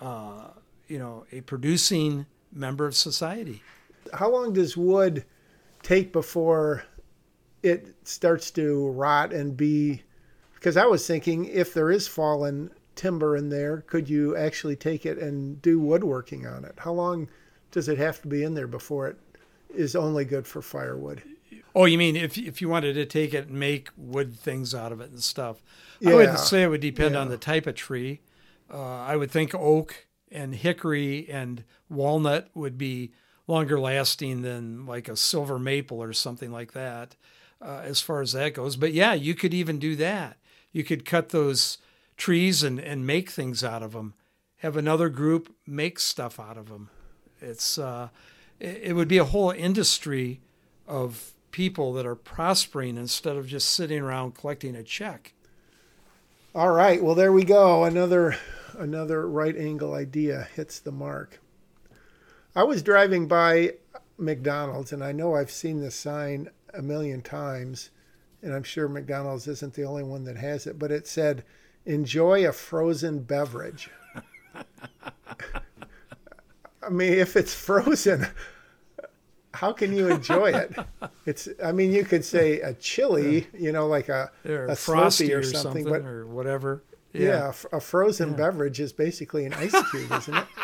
[0.00, 0.48] uh,
[0.88, 3.62] you know, a producing member of society.
[4.12, 5.24] How long does wood
[5.82, 6.84] take before
[7.62, 10.02] it starts to rot and be?
[10.54, 15.04] Because I was thinking if there is fallen timber in there, could you actually take
[15.04, 16.74] it and do woodworking on it?
[16.78, 17.28] How long
[17.70, 19.18] does it have to be in there before it
[19.74, 21.22] is only good for firewood?
[21.74, 24.92] Oh, you mean if if you wanted to take it and make wood things out
[24.92, 25.62] of it and stuff?
[26.00, 26.10] Yeah.
[26.10, 27.20] I would say it would depend yeah.
[27.20, 28.20] on the type of tree.
[28.72, 33.12] Uh, I would think oak and hickory and walnut would be
[33.46, 37.16] longer lasting than like a silver maple or something like that
[37.62, 38.76] uh, as far as that goes.
[38.76, 40.36] But yeah you could even do that.
[40.72, 41.78] You could cut those
[42.16, 44.14] trees and, and make things out of them
[44.58, 46.88] have another group make stuff out of them
[47.40, 48.08] it's uh,
[48.58, 50.40] it, it would be a whole industry
[50.86, 55.34] of people that are prospering instead of just sitting around collecting a check.
[56.54, 57.84] All right well there we go.
[57.84, 58.36] Another
[58.78, 61.40] another right angle idea hits the mark.
[62.56, 63.74] I was driving by
[64.16, 67.90] McDonald's, and I know I've seen this sign a million times,
[68.42, 71.44] and I'm sure McDonald's isn't the only one that has it, but it said,
[71.86, 73.90] Enjoy a frozen beverage.
[76.82, 78.26] I mean, if it's frozen,
[79.52, 80.76] how can you enjoy it?
[81.26, 85.32] It's I mean you could say a chili, you know, like a or a frosty
[85.32, 86.82] or, something, but- or whatever.
[87.14, 87.44] Yeah, Yeah.
[87.46, 90.46] a f- a frozen beverage is basically an ice cube, isn't it?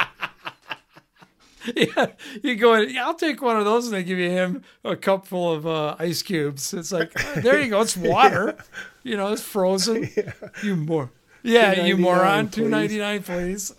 [1.77, 2.07] Yeah,
[2.43, 2.89] you go in.
[2.89, 5.67] "Yeah, I'll take one of those, and they give you him a cup full of
[5.67, 6.73] uh, ice cubes.
[6.73, 7.83] It's like "Oh, there you go.
[7.83, 8.57] It's water.
[9.03, 10.09] You know, it's frozen.
[10.63, 11.11] You more.
[11.43, 12.49] Yeah, you $2.99, moron.
[12.49, 12.55] please.
[12.57, 13.73] Two ninety nine, please.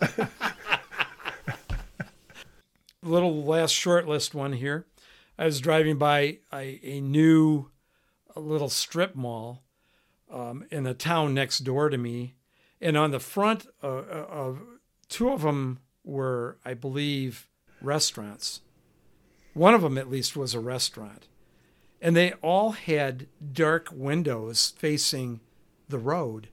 [3.02, 4.86] Little last short list one here.
[5.38, 7.68] I was driving by a, a new
[8.36, 9.64] a little strip mall
[10.32, 12.36] um, in the town next door to me,
[12.82, 14.60] and on the front uh, uh, of
[15.08, 17.48] two of them were, I believe,
[17.80, 18.60] restaurants.
[19.54, 21.28] One of them, at least, was a restaurant,
[22.00, 25.40] and they all had dark windows facing
[25.88, 26.48] the road.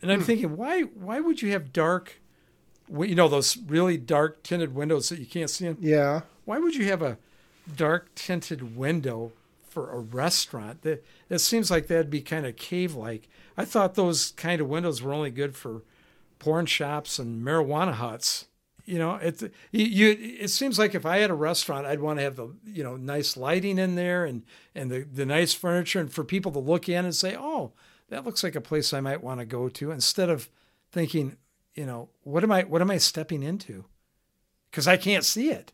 [0.00, 0.82] And I'm thinking, why?
[0.82, 2.20] Why would you have dark?
[2.88, 5.76] You know those really dark tinted windows that you can't see in.
[5.80, 6.22] Yeah.
[6.44, 7.18] Why would you have a
[7.76, 9.32] dark tinted window
[9.70, 10.82] for a restaurant?
[10.82, 13.28] That that seems like that'd be kind of cave like.
[13.56, 15.82] I thought those kind of windows were only good for
[16.38, 18.46] porn shops and marijuana huts.
[18.84, 19.40] You know, it
[19.70, 22.48] you, you it seems like if I had a restaurant, I'd want to have the
[22.64, 24.42] you know nice lighting in there and
[24.74, 27.72] and the the nice furniture and for people to look in and say, oh,
[28.08, 30.50] that looks like a place I might want to go to instead of
[30.90, 31.36] thinking,
[31.74, 33.84] you know, what am I what am I stepping into?
[34.70, 35.72] Because I can't see it.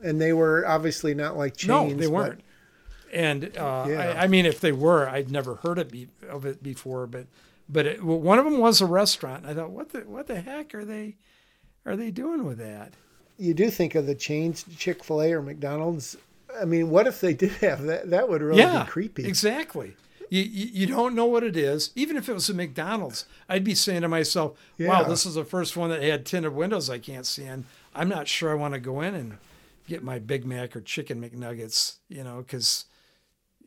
[0.00, 1.68] And they were obviously not like chains.
[1.68, 2.42] No, they weren't.
[3.12, 4.14] And uh, Yeah.
[4.16, 7.06] I, I mean, if they were, I'd never heard it be, of it before.
[7.06, 7.26] But
[7.68, 9.46] but it, well, one of them was a restaurant.
[9.46, 11.16] I thought, what the what the heck are they
[11.84, 12.94] are they doing with that?
[13.38, 16.16] you do think of the chains, Chick Fil A or McDonald's.
[16.60, 18.10] I mean, what if they did have that?
[18.10, 19.26] That would really yeah, be creepy.
[19.26, 19.96] Exactly.
[20.28, 21.90] You, you you don't know what it is.
[21.94, 25.44] Even if it was a McDonald's, I'd be saying to myself, "Wow, this is the
[25.44, 27.64] first one that had tinted windows I can't see in.
[27.94, 29.38] I'm not sure I want to go in and
[29.86, 32.86] get my Big Mac or chicken McNuggets, you know, because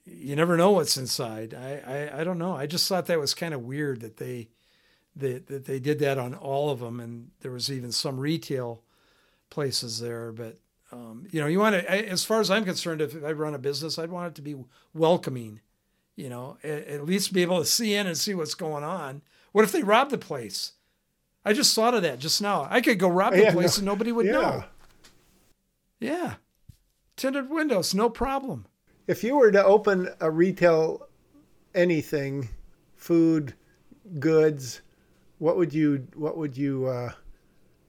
[0.05, 1.53] you never know what's inside.
[1.53, 2.55] I, I I don't know.
[2.55, 4.49] I just thought that was kind of weird that they
[5.15, 8.83] that that they did that on all of them, and there was even some retail
[9.49, 10.57] places there, but.
[10.91, 13.55] Um, you know, you want to, I- as far as I'm concerned, if I run
[13.55, 14.55] a business, I'd want it to be
[14.93, 15.59] welcoming
[16.15, 19.21] you know, at, at least be able to see in and see what's going on.
[19.51, 20.73] What if they robbed the place?
[21.43, 22.67] I just thought of that just now.
[22.69, 24.31] I could go rob the Yeah, place no- and nobody would yeah.
[24.31, 24.63] know.
[25.99, 26.33] Yeah.
[27.17, 28.67] Tinted windows, no problem.
[29.07, 31.07] If you were to open a retail
[31.75, 32.49] anything,
[32.95, 33.53] food,
[34.19, 34.81] goods,
[35.37, 37.11] what would you what would you uh,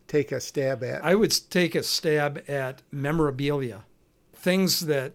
[0.08, 1.04] take a stab at?
[1.04, 3.84] I would take a stab at memorabilia,
[4.34, 5.14] things that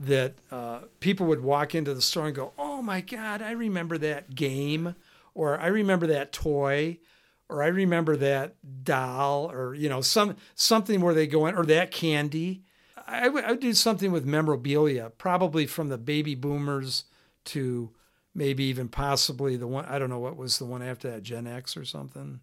[0.00, 3.98] that uh, people would walk into the store and go, "Oh my God, I remember
[3.98, 4.96] that game,"
[5.34, 6.98] or "I remember that toy,"
[7.48, 11.64] or "I remember that doll," or you know, some something where they go in, or
[11.66, 12.64] that candy.
[13.06, 17.04] I would do something with memorabilia, probably from the baby boomers
[17.46, 17.90] to
[18.34, 21.46] maybe even possibly the one I don't know what was the one after that, Gen
[21.46, 22.40] X or something.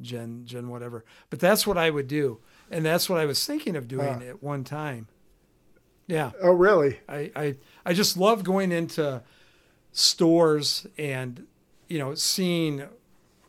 [0.00, 1.04] Gen Gen whatever.
[1.30, 2.40] But that's what I would do,
[2.70, 4.28] and that's what I was thinking of doing Ah.
[4.30, 5.08] at one time.
[6.06, 7.00] Yeah, oh, really?
[7.08, 9.22] I, I I just love going into
[9.92, 11.46] stores and
[11.88, 12.84] you know seeing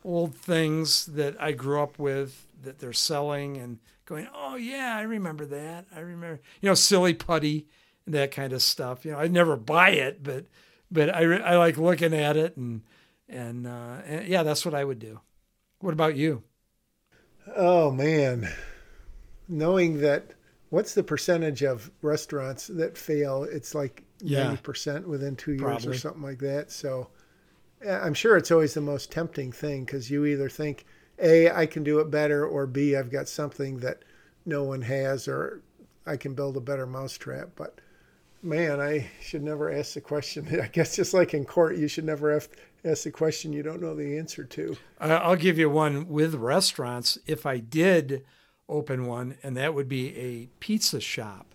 [0.04, 5.02] old things that I grew up with that they're selling and going, oh yeah, I
[5.04, 5.86] remember that.
[5.96, 7.68] I remember you know silly putty
[8.06, 9.06] and that kind of stuff.
[9.06, 10.46] You know, I'd never buy it, but
[10.92, 12.82] but I I like looking at it and
[13.28, 15.20] and, uh, and yeah, that's what I would do.
[15.80, 16.44] What about you?
[17.56, 18.48] Oh man,
[19.48, 20.32] knowing that
[20.70, 23.44] what's the percentage of restaurants that fail?
[23.44, 24.46] It's like Yeah.
[24.46, 25.92] ninety percent within two years Probably.
[25.96, 26.72] or something like that.
[26.72, 27.10] So
[27.84, 30.86] yeah, I'm sure it's always the most tempting thing because you either think
[31.20, 34.04] a I can do it better or b I've got something that
[34.46, 35.62] no one has or
[36.06, 37.52] I can build a better mousetrap.
[37.56, 37.80] But
[38.42, 40.48] man, I should never ask the question.
[40.62, 42.48] I guess just like in court, you should never have
[42.84, 44.78] ask the question you don't know the answer to.
[45.00, 47.18] I'll give you one with restaurants.
[47.26, 48.24] If I did
[48.70, 51.54] open one, and that would be a pizza shop.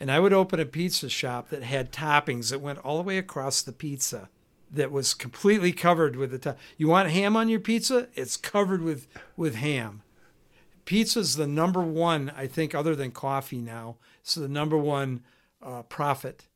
[0.00, 3.18] And I would open a pizza shop that had toppings that went all the way
[3.18, 4.28] across the pizza
[4.70, 6.58] that was completely covered with the top.
[6.76, 8.08] You want ham on your pizza?
[8.14, 9.06] It's covered with,
[9.36, 10.02] with ham.
[10.84, 13.96] Pizza's the number one, I think, other than coffee now.
[14.20, 15.22] It's the number one
[15.62, 16.46] uh, profit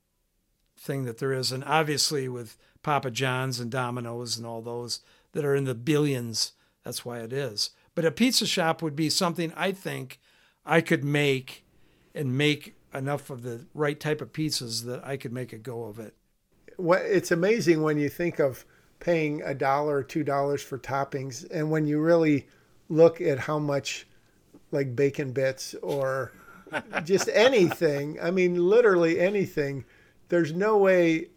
[0.78, 1.52] thing that there is.
[1.52, 5.00] And obviously, with Papa John's and Domino's and all those
[5.32, 6.52] that are in the billions,
[6.84, 7.70] that's why it is.
[7.94, 10.18] But a pizza shop would be something I think
[10.64, 11.64] I could make
[12.14, 15.84] and make enough of the right type of pizzas that I could make a go
[15.84, 16.14] of it.
[16.82, 18.64] What it's amazing when you think of
[18.98, 22.48] paying a dollar or two dollars for toppings and when you really
[22.88, 24.06] look at how much
[24.72, 26.32] like bacon bits or
[27.04, 28.18] just anything.
[28.20, 29.84] I mean, literally anything.
[30.28, 31.28] There's no way.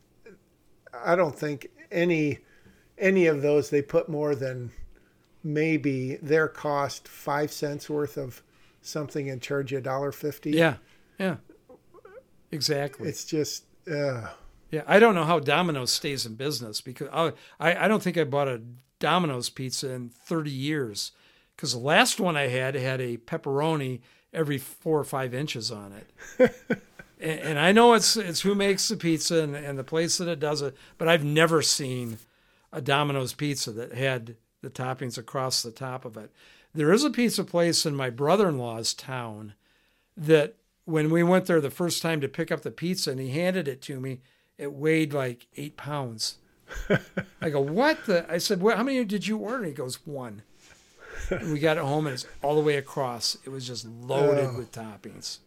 [0.93, 2.39] I don't think any
[2.97, 4.71] any of those they put more than
[5.43, 8.41] maybe their cost five cents worth of
[8.81, 10.51] something and charge you a dollar fifty.
[10.51, 10.77] Yeah,
[11.19, 11.35] yeah,
[12.51, 13.07] exactly.
[13.07, 13.65] It's just.
[13.87, 14.29] Uh,
[14.71, 18.17] yeah, I don't know how Domino's stays in business because I I, I don't think
[18.17, 18.61] I bought a
[18.99, 21.11] Domino's pizza in 30 years
[21.55, 24.01] because the last one I had had a pepperoni
[24.33, 26.55] every four or five inches on it.
[27.19, 30.27] and, and, I know it's it's who makes the pizza and, and the place that
[30.27, 32.17] it does it, but I've never seen
[32.73, 36.31] a Domino's pizza that had the toppings across the top of it.
[36.73, 39.53] There is a pizza place in my brother-in-law's town
[40.17, 43.29] that when we went there the first time to pick up the pizza and he
[43.29, 44.19] handed it to me,
[44.57, 46.37] it weighed like eight pounds.
[47.41, 48.31] I go, what the?
[48.31, 49.65] I said, well, how many did you order?
[49.65, 50.41] He goes, one.
[51.29, 53.37] And we got it home and it's all the way across.
[53.45, 54.57] It was just loaded oh.
[54.57, 55.39] with toppings.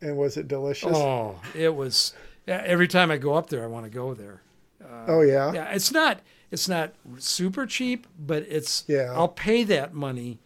[0.00, 0.92] And was it delicious?
[0.94, 2.14] Oh, it was.
[2.46, 4.42] Every time I go up there, I want to go there.
[4.82, 5.52] Uh, oh yeah.
[5.52, 6.20] Yeah, it's not.
[6.50, 8.84] It's not super cheap, but it's.
[8.86, 9.12] Yeah.
[9.14, 10.38] I'll pay that money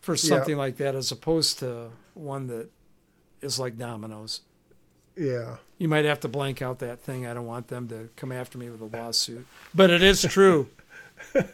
[0.00, 0.62] for something yeah.
[0.62, 2.70] like that as opposed to one that
[3.40, 4.40] is like Domino's.
[5.16, 5.56] Yeah.
[5.78, 7.26] You might have to blank out that thing.
[7.26, 9.46] I don't want them to come after me with a lawsuit.
[9.74, 10.68] But it is true.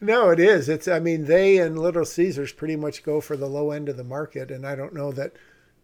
[0.00, 0.68] no, it is.
[0.68, 3.96] It's I mean, they and Little Caesars pretty much go for the low end of
[3.96, 5.32] the market and I don't know that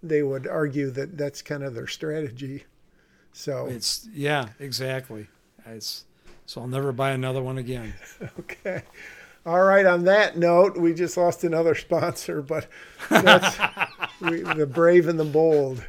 [0.02, 2.64] they would argue that that's kind of their strategy.
[3.32, 5.28] So It's yeah, exactly.
[5.66, 6.04] It's
[6.46, 7.94] so I'll never buy another one again.
[8.40, 8.82] okay.
[9.44, 9.86] All right.
[9.86, 12.66] On that note, we just lost another sponsor, but
[13.10, 13.56] that's
[14.20, 15.84] we, the brave and the bold.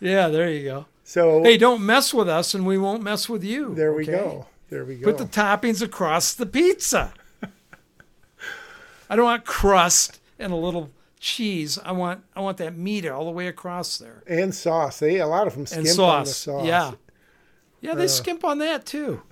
[0.00, 0.86] Yeah, there you go.
[1.04, 3.74] So hey, don't mess with us, and we won't mess with you.
[3.74, 4.46] There we go.
[4.68, 5.12] There we go.
[5.12, 7.12] Put the toppings across the pizza.
[9.08, 10.90] I don't want crust and a little
[11.20, 11.78] cheese.
[11.84, 14.22] I want I want that meat all the way across there.
[14.26, 14.98] And sauce.
[14.98, 16.66] They a lot of them skimp on the sauce.
[16.66, 16.92] Yeah,
[17.80, 19.22] yeah, they uh, skimp on that too.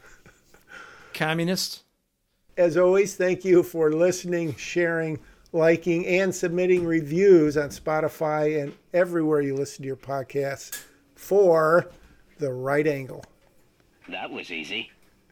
[1.12, 1.82] Communists.
[2.57, 5.18] As always, thank you for listening, sharing
[5.55, 10.85] liking, and submitting reviews on Spotify and everywhere you listen to your podcasts
[11.15, 11.89] for
[12.39, 13.25] The Right Angle.
[14.09, 14.91] That was easy.